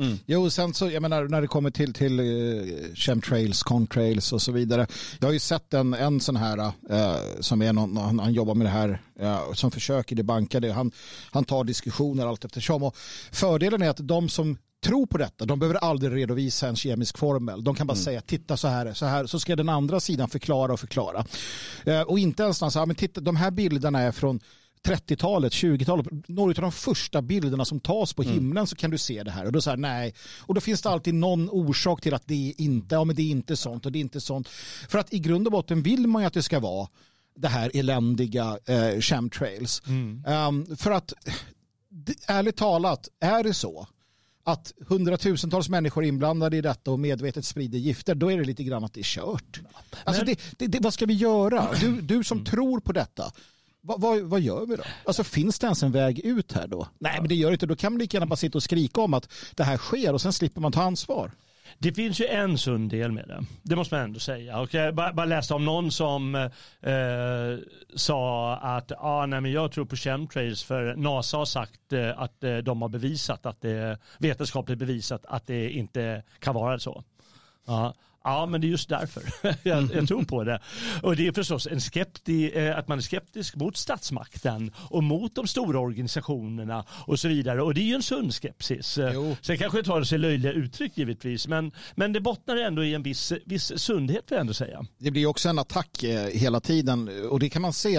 [0.00, 0.18] Mm.
[0.26, 4.52] Jo, sen så, jag menar när det kommer till, till uh, chemtrails, contrails och så
[4.52, 4.86] vidare.
[5.20, 8.54] Jag har ju sett en, en sån här uh, som är någon, han, han, jobbar
[8.54, 10.72] med det här uh, som försöker debanka det.
[10.72, 10.92] Han,
[11.30, 12.82] han tar diskussioner allt eftersom.
[12.82, 12.96] Och
[13.32, 17.64] fördelen är att de som tror på detta, de behöver aldrig redovisa en kemisk formel.
[17.64, 18.04] De kan bara mm.
[18.04, 21.24] säga titta så här, så här, så ska den andra sidan förklara och förklara.
[22.06, 24.40] och inte ens så här, men titta, de här bilderna är från
[24.82, 28.34] 30-talet, 20-talet, några av de första bilderna som tas på mm.
[28.34, 28.66] himlen mm.
[28.66, 29.46] så kan du se det här.
[29.46, 30.14] Och då säger nej.
[30.40, 33.22] Och då finns det alltid någon orsak till att det är inte, ja men det
[33.22, 34.48] är inte sånt och det är inte sånt.
[34.88, 36.88] För att i grund och botten vill man ju att det ska vara
[37.36, 39.82] det här eländiga eh, chemtrails.
[39.86, 40.24] Mm.
[40.26, 41.12] Um, för att
[42.26, 43.86] ärligt talat, är det så
[44.44, 48.64] att hundratusentals människor är inblandade i detta och medvetet sprider gifter, då är det lite
[48.64, 49.60] grann att det är kört.
[50.04, 51.68] Alltså det, det, det, vad ska vi göra?
[51.80, 52.44] Du, du som mm.
[52.44, 53.32] tror på detta,
[53.86, 54.82] vad, vad, vad, gör vi då?
[55.04, 56.88] Alltså finns det ens en väg ut här då?
[56.98, 57.66] Nej, men det gör det inte.
[57.66, 60.20] Då kan man lika gärna bara sitta och skrika om att det här sker och
[60.20, 61.30] sen slipper man ta ansvar.
[61.78, 63.44] Det finns ju en sund del med det.
[63.62, 64.60] Det måste man ändå säga.
[64.60, 67.58] Och jag bara, bara läste om någon som eh,
[67.94, 72.44] sa att ah, nej, men jag tror på chemtrails för NASA har sagt eh, att
[72.44, 77.04] eh, de har bevisat att det vetenskapligt bevisat att det inte kan vara så.
[77.66, 77.94] Ja.
[78.26, 79.22] Ja, men det är just därför
[79.62, 80.60] jag, jag, tror på det.
[81.02, 85.34] Och det är förstås en skepti, eh, att man är skeptisk mot statsmakten och mot
[85.34, 87.62] de stora organisationerna och så vidare.
[87.62, 88.98] Och det är ju en sund skepsis.
[89.14, 89.36] Jo.
[89.42, 93.02] Sen kanske det tar sig löjliga uttryck givetvis, men, men det bottnar ändå i en
[93.02, 94.86] viss, viss sundhet vill jag ändå säga.
[94.98, 97.96] Det blir också en attack eh, hela tiden och det kan man se,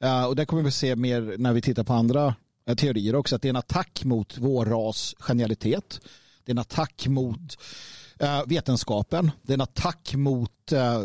[0.00, 2.34] eh, och det kommer vi se mer när vi tittar på andra
[2.76, 6.00] teorier också, att det är en attack mot vår ras genialitet.
[6.44, 7.56] Det är en attack mot
[8.05, 9.30] Eh, Eh, vetenskapen.
[9.42, 11.02] Det är en attack mot eh,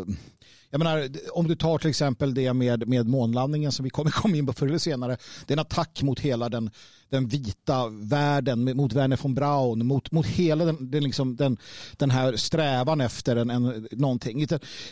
[0.70, 4.36] jag menar, om du tar till exempel det med, med månlandningen som vi kommer komma
[4.36, 5.16] in på förr eller senare.
[5.46, 6.70] Det är en attack mot hela den,
[7.08, 11.56] den vita världen, mot Werner von Braun, mot, mot hela den, den, liksom, den,
[11.96, 14.46] den här strävan efter en, en, någonting.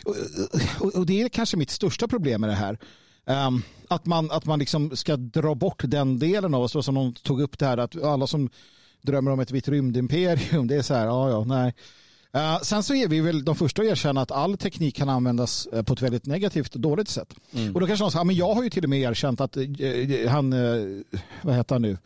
[0.05, 0.15] Och,
[0.79, 2.77] och, och det är kanske mitt största problem med det här.
[3.25, 7.13] Um, att man, att man liksom ska dra bort den delen av oss, som någon
[7.13, 8.49] tog upp det här, att alla som
[9.01, 11.73] drömmer om ett vitt rymdimperium, det är så här, ja, ja, nej.
[12.35, 15.67] Uh, sen så är vi väl de första att erkänna att all teknik kan användas
[15.73, 17.33] uh, på ett väldigt negativt och dåligt sätt.
[17.53, 17.73] Mm.
[17.73, 20.27] Och då kanske någon säger, men jag har ju till och med erkänt att uh,
[20.27, 20.53] han,
[21.41, 21.97] vad heter han nu,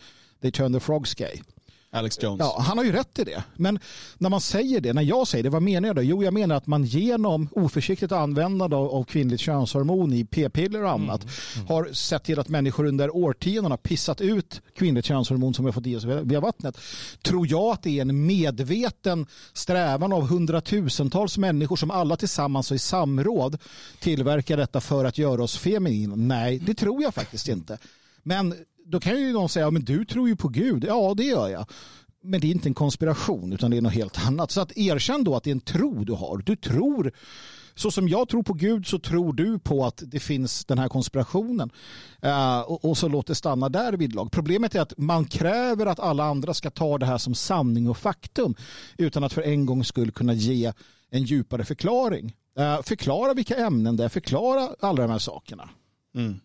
[0.42, 1.42] They turn the frogs gay.
[1.96, 2.40] Alex Jones.
[2.40, 3.44] Ja, han har ju rätt i det.
[3.56, 3.80] Men
[4.18, 6.02] när man säger det, när jag säger det, vad menar jag då?
[6.02, 11.24] Jo, jag menar att man genom oförsiktigt användande av, kvinnligt könshormon i p-piller och annat
[11.24, 11.36] mm.
[11.56, 11.68] Mm.
[11.68, 15.74] har sett till att människor under årtionden har pissat ut kvinnligt könshormon som vi har
[15.74, 16.78] fått i oss via vattnet.
[17.22, 22.76] Tror jag att det är en medveten strävan av hundratusentals människor som alla tillsammans och
[22.76, 23.58] i samråd
[24.00, 26.16] tillverkar detta för att göra oss feminina?
[26.16, 27.78] Nej, det tror jag faktiskt inte.
[28.24, 28.56] Men
[28.86, 30.84] då kan ju någon säga, men du tror ju på Gud.
[30.84, 31.66] Ja, det gör jag.
[32.24, 34.52] Men det är inte en konspiration utan det är något helt annat.
[34.52, 36.38] Så att erkänn då att det är en tro du har.
[36.38, 37.12] Du tror,
[37.76, 40.88] så som jag tror på Gud så tror du på att det finns den här
[40.88, 41.72] konspirationen.
[42.26, 44.32] Uh, och, och, så låt det stanna där vid lag.
[44.32, 47.98] Problemet är att man kräver att alla andra ska ta det här som sanning och
[47.98, 48.56] faktum
[48.98, 50.74] utan att för en gång skulle kunna ge
[51.10, 52.36] en djupare förklaring.
[52.60, 55.70] Uh, förklara vilka ämnen det är, förklara alla de här sakerna.
[56.16, 56.40] Mm.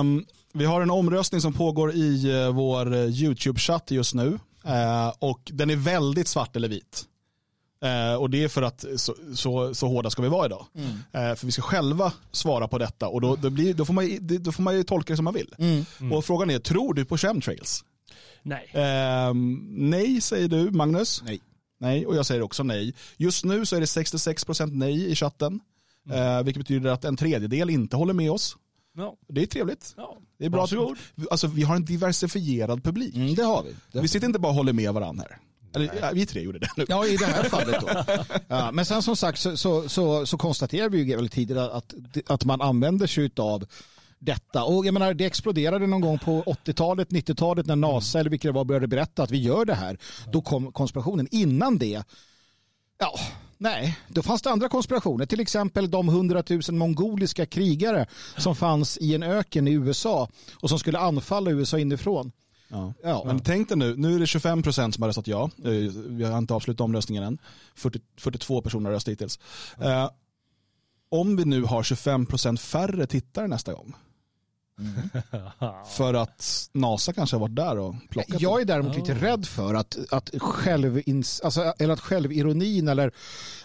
[0.00, 4.38] Um, vi har en omröstning som pågår i uh, vår uh, YouTube-chatt just nu.
[4.66, 7.04] Uh, och den är väldigt svart eller vit.
[8.18, 10.66] och det är för att så, så, så hårda ska vi vara idag.
[10.74, 11.36] Mm.
[11.36, 14.52] för vi ska själva svara på detta och då, då, blir, då, får, man, då
[14.52, 15.54] får man ju tolka det som man vill.
[15.58, 15.84] Mm.
[16.00, 16.12] Mm.
[16.12, 17.84] Och frågan är, tror du på chemtrails?
[18.42, 18.70] Nej.
[18.72, 21.22] Ehm, nej säger du, Magnus.
[21.24, 21.40] Nej.
[21.80, 22.94] Nej, och jag säger också nej.
[23.16, 25.60] Just nu så är det 66% nej i chatten.
[26.10, 26.44] Mm.
[26.44, 28.56] vilket betyder att en tredjedel inte håller med oss.
[28.96, 29.16] Ja.
[29.28, 29.94] Det är trevligt.
[29.96, 30.18] Ja.
[30.38, 30.72] Det är bra att,
[31.30, 33.16] alltså, vi har en diversifierad publik.
[33.16, 33.74] Mm, det har vi.
[33.92, 35.38] Det vi sitter inte bara och håller med varandra här.
[35.74, 36.84] Eller, ja, vi tre gjorde det nu.
[36.88, 38.04] Ja, i det här fallet då.
[38.48, 41.94] Ja, men sen som sagt så, så, så, så konstaterar vi ju väldigt tidigare att,
[42.26, 43.64] att man använder sig av
[44.18, 44.64] detta.
[44.64, 48.54] Och jag menar, det exploderade någon gång på 80-talet, 90-talet när NASA eller vilka det
[48.54, 49.98] var började berätta att vi gör det här.
[50.32, 51.28] Då kom konspirationen.
[51.30, 52.02] Innan det,
[52.98, 53.18] ja,
[53.58, 55.26] Nej, då fanns det andra konspirationer.
[55.26, 60.78] Till exempel de hundratusen mongoliska krigare som fanns i en öken i USA och som
[60.78, 62.32] skulle anfalla USA inifrån.
[62.68, 62.92] Ja.
[63.02, 63.22] Ja.
[63.26, 65.50] Men tänk dig nu, nu är det 25 procent som har röstat ja.
[65.64, 65.70] Eh,
[66.06, 67.38] vi har inte avslutat omröstningen än.
[67.74, 69.38] 40, 42 personer har röstat hittills.
[69.80, 70.10] Eh,
[71.08, 73.94] om vi nu har 25 procent färre tittare nästa gång,
[74.78, 75.10] Mm.
[75.96, 79.74] för att NASA kanske har varit där och plockat Jag är däremot lite rädd för
[79.74, 83.12] att, att, självins, alltså, eller att självironin eller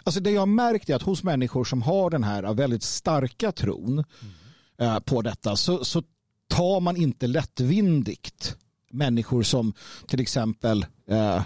[0.04, 3.52] alltså det jag har märkt är att hos människor som har den här väldigt starka
[3.52, 4.94] tron mm.
[4.96, 6.04] eh, på detta så, så
[6.48, 8.56] tar man inte lättvindigt
[8.92, 9.74] människor som
[10.08, 11.42] till exempel eh,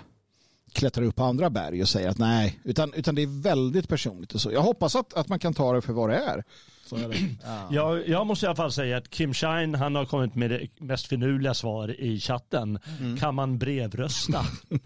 [0.71, 4.33] klättrar upp på andra berg och säger att nej, utan, utan det är väldigt personligt
[4.33, 4.51] och så.
[4.51, 6.43] Jag hoppas att, att man kan ta det för vad det är.
[6.97, 7.15] Så är det.
[7.43, 7.67] Ja.
[7.71, 10.67] Jag, jag måste i alla fall säga att Kim Shine han har kommit med det
[10.79, 12.79] mest finurliga svar i chatten.
[12.99, 13.17] Mm.
[13.17, 14.45] Kan man brevrösta?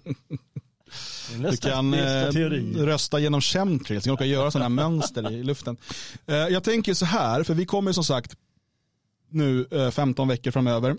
[1.38, 2.30] Du kan eh,
[2.76, 5.78] rösta genom chemtrails, du kan göra sådana mönster i luften.
[6.26, 8.36] Eh, jag tänker så här, för vi kommer som sagt
[9.30, 10.96] nu eh, 15 veckor framöver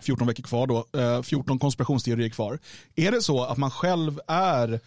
[0.00, 0.84] 14 veckor kvar då,
[1.22, 2.58] 14 eh, konspirationsteorier kvar.
[2.96, 4.80] Är det så att man själv är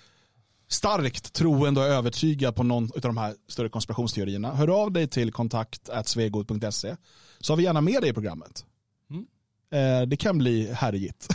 [0.73, 5.31] starkt troende och övertygad på någon av de här större konspirationsteorierna, hör av dig till
[5.31, 6.95] kontakt svegot.se
[7.39, 8.65] så har vi gärna med dig i programmet.
[9.09, 9.25] Mm.
[9.73, 11.27] Eh, det kan bli härjigt.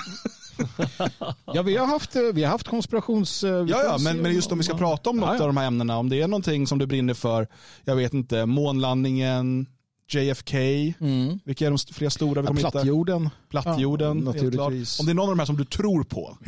[1.55, 3.43] ja, vi har haft, vi har haft konspirations...
[3.43, 5.43] Ja, ja men, men just om vi ska prata om något ja, ja.
[5.43, 7.49] av de här ämnena, om det är någonting som du brinner för,
[7.85, 9.67] jag vet inte, månlandningen,
[10.09, 10.55] JFK,
[11.01, 11.39] mm.
[11.45, 13.31] vilka är de flera stora vi kommer ja, Plattjorden.
[13.51, 15.01] Plattjorden, ja, naturligtvis.
[15.01, 16.39] Om det är någon av de här som du tror på.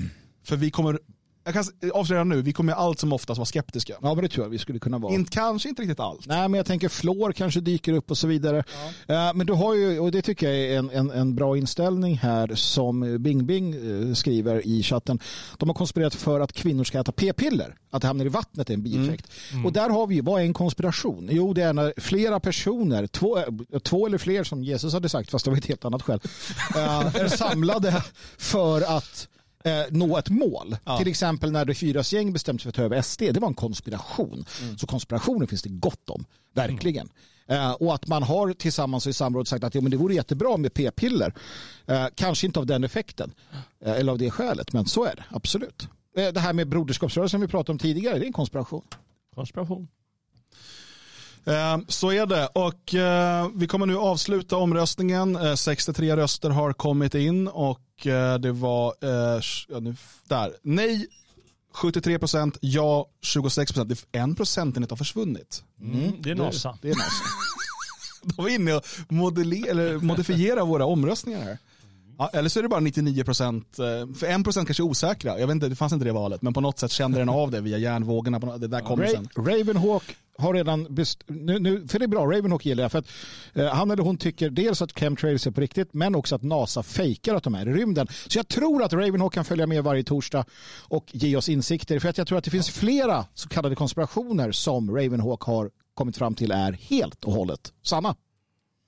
[0.45, 0.99] För vi kommer
[1.49, 3.94] jag kan avslöja nu, vi kommer allt som oftast vara skeptiska.
[4.03, 5.14] Ja, men det tror jag vi skulle kunna vara.
[5.14, 6.26] In, kanske inte riktigt allt.
[6.26, 8.64] Nej, men jag tänker flår kanske dyker upp och så vidare.
[9.07, 9.28] Ja.
[9.28, 12.16] Uh, men du har ju, och det tycker jag är en, en, en bra inställning
[12.16, 15.18] här som Bing Bing uh, skriver i chatten.
[15.57, 17.74] De har konspirerat för att kvinnor ska äta p-piller.
[17.90, 19.26] Att det hamnar i vattnet är en bieffekt.
[19.51, 19.53] Mm.
[19.53, 19.66] Mm.
[19.66, 21.28] Och där har vi ju, vad är en konspiration?
[21.32, 25.30] Jo, det är när flera personer, två, uh, två eller fler som Jesus hade sagt,
[25.30, 26.20] fast det var ett helt annat skäl,
[26.74, 28.03] är samlade
[28.38, 29.28] för att
[29.64, 30.76] eh, nå ett mål.
[30.84, 30.98] Ja.
[30.98, 33.20] Till exempel när det fyras gäng bestämde sig för att ta över SD.
[33.20, 34.44] Det var en konspiration.
[34.62, 34.78] Mm.
[34.78, 36.24] Så konspirationer finns det gott om.
[36.54, 37.09] Verkligen.
[37.46, 37.62] Mm.
[37.62, 40.56] Eh, och att man har tillsammans i samråd sagt att ja, men det vore jättebra
[40.56, 41.34] med p-piller.
[41.86, 43.34] Eh, kanske inte av den effekten.
[43.84, 44.72] Eh, eller av det skälet.
[44.72, 45.24] Men så är det.
[45.30, 45.88] Absolut.
[46.16, 48.18] Eh, det här med broderskapsrörelsen vi pratade om tidigare.
[48.18, 48.84] Det är en konspiration.
[49.34, 49.88] Konspiration.
[51.49, 52.94] Eh, så är det och
[53.61, 55.38] vi kommer nu avsluta omröstningen.
[55.57, 59.40] 63 röster har kommit in och Eh, det var, eh,
[60.28, 61.07] där, nej
[61.74, 64.07] 73 procent, ja 26 procent.
[64.12, 65.62] En procentenhet har försvunnit.
[65.80, 66.78] Mm, det är NASA.
[66.82, 67.24] Det, det är NASA.
[68.36, 71.59] De är inne och modeller, eller modifierar våra omröstningar här.
[72.18, 73.84] Ja, eller så är det bara 99 procent, eh,
[74.14, 75.38] för 1 procent kanske är osäkra.
[75.38, 77.51] Jag vet inte, det fanns inte det valet, men på något sätt kände den av
[77.51, 78.59] det via järnvågorna.
[78.59, 79.28] Det där kommer Ra sen.
[79.36, 83.09] Ravenhawk har redan, best- nu, nu, för det är bra, Ravenhawk gillar jag, för att
[83.55, 86.82] eh, han eller hon tycker dels att chemtrails är på riktigt, men också att NASA
[86.82, 88.07] fejkar att de är i rymden.
[88.26, 90.45] Så jag tror att Ravenhawk kan följa med varje torsdag
[90.89, 94.53] och ge oss insikter, för att jag tror att det finns flera så kallade konspirationer
[94.53, 98.16] som Ravenhawk har kommit fram till är helt och hållet sanna.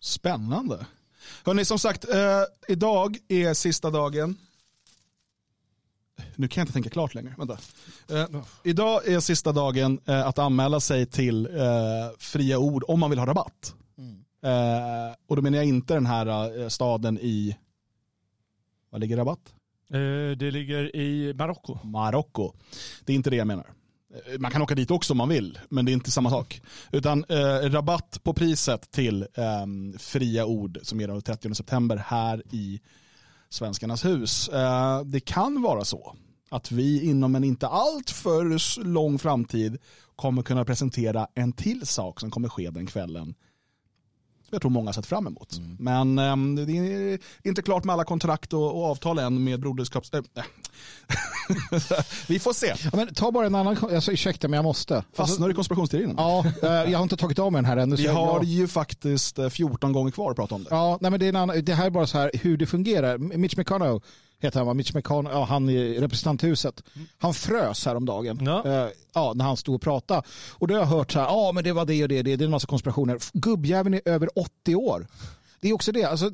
[0.01, 0.87] Spännande.
[1.45, 4.37] Hörrni, som sagt, eh, idag är sista dagen.
[6.37, 7.35] Nu kan jag inte tänka klart längre.
[7.39, 7.59] Vänta.
[8.11, 8.27] Eh,
[8.65, 11.53] idag är sista dagen eh, att anmäla sig till eh,
[12.19, 13.75] fria ord om man vill ha rabatt.
[14.43, 17.57] Eh, och då menar jag inte den här eh, staden i,
[18.91, 19.55] var ligger rabatt?
[19.91, 21.79] Eh, det ligger i Marocko.
[21.83, 22.53] Marocko.
[23.05, 23.67] Det är inte det jag menar.
[24.39, 26.61] Man kan åka dit också om man vill, men det är inte samma sak.
[26.93, 32.43] Utan eh, rabatt på priset till eh, fria ord som är den 30 september här
[32.51, 32.81] i
[33.51, 34.49] Svenskarnas hus.
[34.49, 36.17] Eh, det kan vara så
[36.51, 39.79] att vi inom en inte alltför lång framtid
[40.17, 43.35] kommer kunna presentera en till sak som kommer ske den kvällen.
[44.51, 45.61] Jag tror många har sett fram emot.
[45.79, 50.11] Men ehm, det är inte klart med alla kontrakt och, och avtal än med broderskaps...
[50.15, 50.21] Äh,
[52.29, 52.75] vi får se.
[52.85, 54.97] Ja, men ta bara en annan, alltså, ursäkta men jag måste.
[54.97, 56.15] Alltså, Fastnar du i konspirationsteorin?
[56.17, 57.97] ja, eh, jag har inte tagit av mig den här ännu.
[57.97, 60.69] Vi har jag- ju faktiskt eh, 14 gånger kvar att prata om det.
[60.71, 62.67] Ja, nej, men det, är en annan, det här är bara så här hur det
[62.67, 63.19] fungerar.
[63.19, 64.01] Mitch McConnell
[64.41, 64.75] heter han va?
[64.75, 66.83] Mitch McConnell, ja, han i representanthuset.
[67.19, 68.63] Han frös häromdagen Ja.
[68.65, 68.91] ja.
[69.15, 70.23] ja, när han stod och pratade.
[70.53, 72.37] Och då har jag hört så här, ja men det var det och det, det,
[72.37, 73.19] det är en massa konspirationer.
[73.33, 75.07] Gubbjäveln är över 80 år.
[75.61, 76.27] Det är också det, alltså,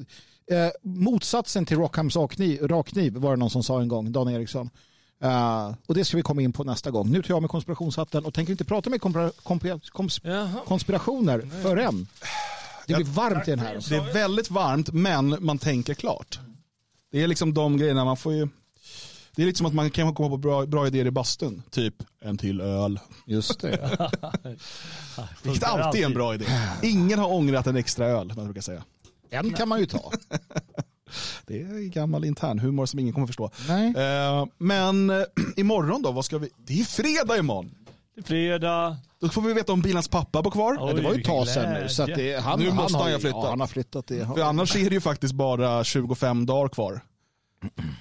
[0.51, 2.17] eh, motsatsen till Rockhams
[2.61, 4.71] rakkniv, var det någon som sa en gång, Dan Eriksson.
[5.23, 7.11] Eh, och det ska vi komma in på nästa gång.
[7.11, 10.21] Nu tar jag med konspirationshatten och tänker inte prata med kompra, kompra, kons,
[10.67, 12.07] konspirationer förrän.
[12.87, 13.79] Det blir varmt i den här.
[13.89, 16.39] Det är väldigt varmt, men man tänker klart.
[17.17, 18.49] Det är liksom de grejerna man får ju...
[19.37, 21.63] Det är lite som att man kan komma på bra, bra idéer i bastun.
[21.71, 23.01] Typ en till öl.
[23.27, 23.99] Just det.
[25.43, 26.45] Vilket alltid är en bra idé.
[26.83, 28.85] Ingen har ångrat en extra öl, man brukar säga.
[29.31, 30.13] En kan man ju ta.
[31.47, 33.51] Det är gammal intern humor som ingen kommer förstå.
[33.69, 33.95] Nej.
[33.97, 35.23] Eh, men eh,
[35.57, 36.51] imorgon då, vad ska vi...
[36.57, 37.75] Det är fredag imorgon.
[38.25, 38.97] Fredag.
[39.21, 40.77] Då får vi veta om bilans pappa på kvar.
[40.81, 41.89] Oj, det var ju ett tag sedan nu.
[41.89, 43.37] Så att det, han, Nu måste han ju ju- flytta.
[43.37, 44.27] Ja, han har flyttat det.
[44.27, 47.01] För annars är det ju faktiskt bara 25 dagar kvar.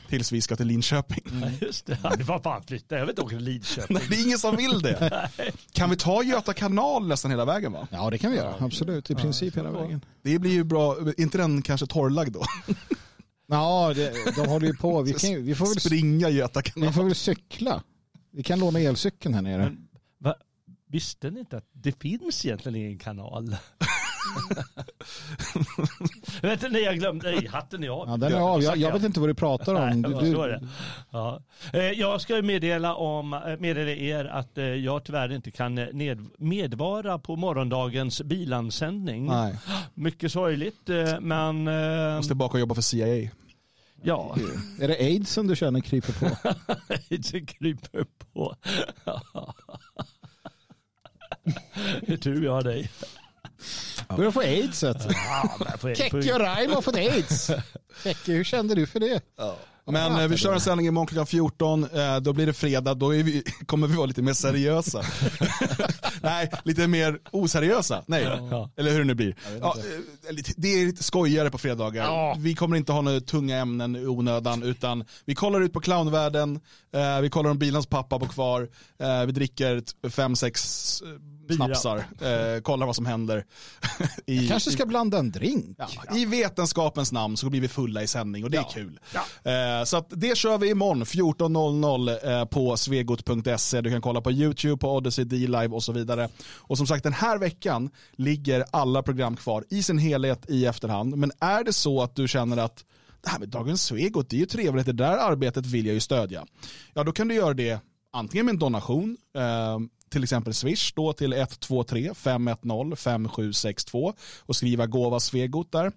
[0.09, 1.23] Tills vi ska till Linköping.
[1.41, 1.97] Ja, Just det.
[2.17, 2.95] Det var fan flytta.
[2.95, 3.97] Jag vet inte åka till Lidköping.
[3.97, 5.29] Nej, det är ingen som vill det.
[5.71, 7.87] Kan vi ta Göta kanal nästan hela vägen va?
[7.91, 8.55] Ja, det kan vi göra.
[8.59, 9.11] Absolut.
[9.11, 10.01] I princip hela vägen.
[10.21, 12.43] Det blir ju bra, inte den kanske torrlagd då?
[13.47, 15.01] Ja, det, de håller ju på.
[15.01, 16.93] Vi, kan, vi, får väl, Springa Göta vi kanal.
[16.93, 17.83] får väl cykla.
[18.31, 19.57] Vi kan låna elcykeln här nere.
[19.63, 19.84] Men?
[20.87, 23.55] Visste ni inte att det finns egentligen ingen kanal?
[26.41, 27.31] jag vet inte, nej, jag glömde.
[27.31, 28.09] Nej, hatten är av.
[28.09, 28.61] Ja, den är av.
[28.63, 30.01] Jag, jag vet inte vad du pratar om.
[30.01, 30.67] Nej, Du, du, det.
[31.11, 31.41] Ja.
[31.73, 36.25] Eh, Jag ska meddela, om, eh, meddela er att eh, jag tyvärr inte kan ned,
[36.37, 39.25] medvara på morgondagens bilansändning.
[39.25, 39.59] Nej,
[39.93, 40.89] Mycket sorgligt,
[41.21, 43.29] men eh, måste tillbaka och jobba för CIA.
[44.03, 44.35] ja,
[44.81, 46.35] är det aids som du känner kryper på?
[47.09, 48.55] det kryper på.
[52.07, 52.91] Det är tur vi har dig.
[54.17, 54.43] Börjar få.
[54.43, 57.51] Ja, Kekke får- och Raimo har fått aids.
[58.03, 59.21] Kekke, hur kände du för det?
[59.87, 63.07] Men eh, vi kör en sändning imorgon klockan 14, eh, då blir det fredag, då
[63.07, 65.01] vi, kommer vi vara lite mer seriösa.
[66.21, 68.03] Nej, lite mer oseriösa.
[68.07, 68.69] Nej, Ja.
[68.77, 69.35] eller hur det nu blir.
[69.61, 72.03] Ja, eh, det är lite skojigare på fredagar.
[72.03, 72.35] Ja.
[72.39, 76.59] Vi kommer inte ha några tunga ämnen i onödan, utan vi kollar ut på clownvärlden,
[77.21, 78.69] vi kollar om bilans pappa på kvar,
[79.25, 81.03] vi dricker fem, sex.
[81.55, 83.45] Snapsar, eh, kollar vad som händer.
[84.25, 85.75] I, Kanske ska blanda en drink.
[85.79, 85.87] Ja,
[86.17, 88.69] I vetenskapens namn så blir vi fulla i sändning och det är Ja.
[88.73, 88.99] kul.
[89.43, 93.81] Eh, så att det kör vi imorgon 14.00 eh, på svegot.se.
[93.81, 96.29] Du kan kolla på YouTube, på Odyssey, D-Live och så vidare.
[96.55, 101.17] Och som sagt den här veckan ligger alla program kvar i sin helhet i efterhand.
[101.17, 102.85] Men är det så att du känner att
[103.23, 105.99] det här med Dagens Svegot, det är ju trevligt, det där arbetet vill jag ju
[105.99, 106.45] stödja.
[106.93, 107.79] Ja, då kan du göra det
[108.13, 109.79] antingen med en donation, eh,
[110.15, 115.91] till exempel Swish då till 123 510 5762 och skriva gåva Svegot där.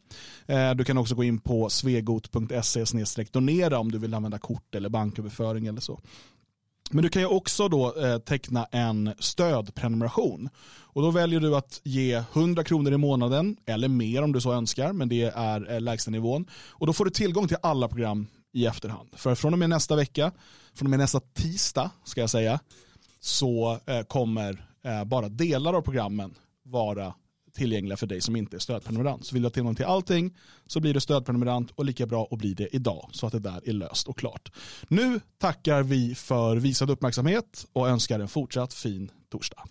[0.46, 2.84] Eh, du kan också gå in på svegot.se
[3.32, 6.00] donera om du vill använda kort eller banköverföring eller så.
[6.90, 10.48] Men du kan ju också då eh, teckna en stödprenumeration.
[10.80, 14.52] Och då väljer du att ge 100 kronor i månaden eller mer om du så
[14.52, 16.46] önskar, men det är eh, lägsta nivån.
[16.68, 19.08] Och då får du tillgång till alla program i efterhand.
[19.12, 20.32] För från och med nästa vecka,
[20.74, 22.60] från och med nästa tisdag ska jag säga,
[23.20, 27.14] så eh, kommer eh, bara delar av programmen vara
[27.58, 29.26] tillgängliga för dig som inte är stödprenumerant.
[29.26, 30.36] Så vill du ha tillgång till allting
[30.66, 33.68] så blir du stödprenumerant och lika bra att bli det idag så att det där
[33.68, 34.52] är löst och klart.
[34.88, 39.64] Nu tackar vi för visad uppmärksamhet och önskar en fortsatt fin torsdag.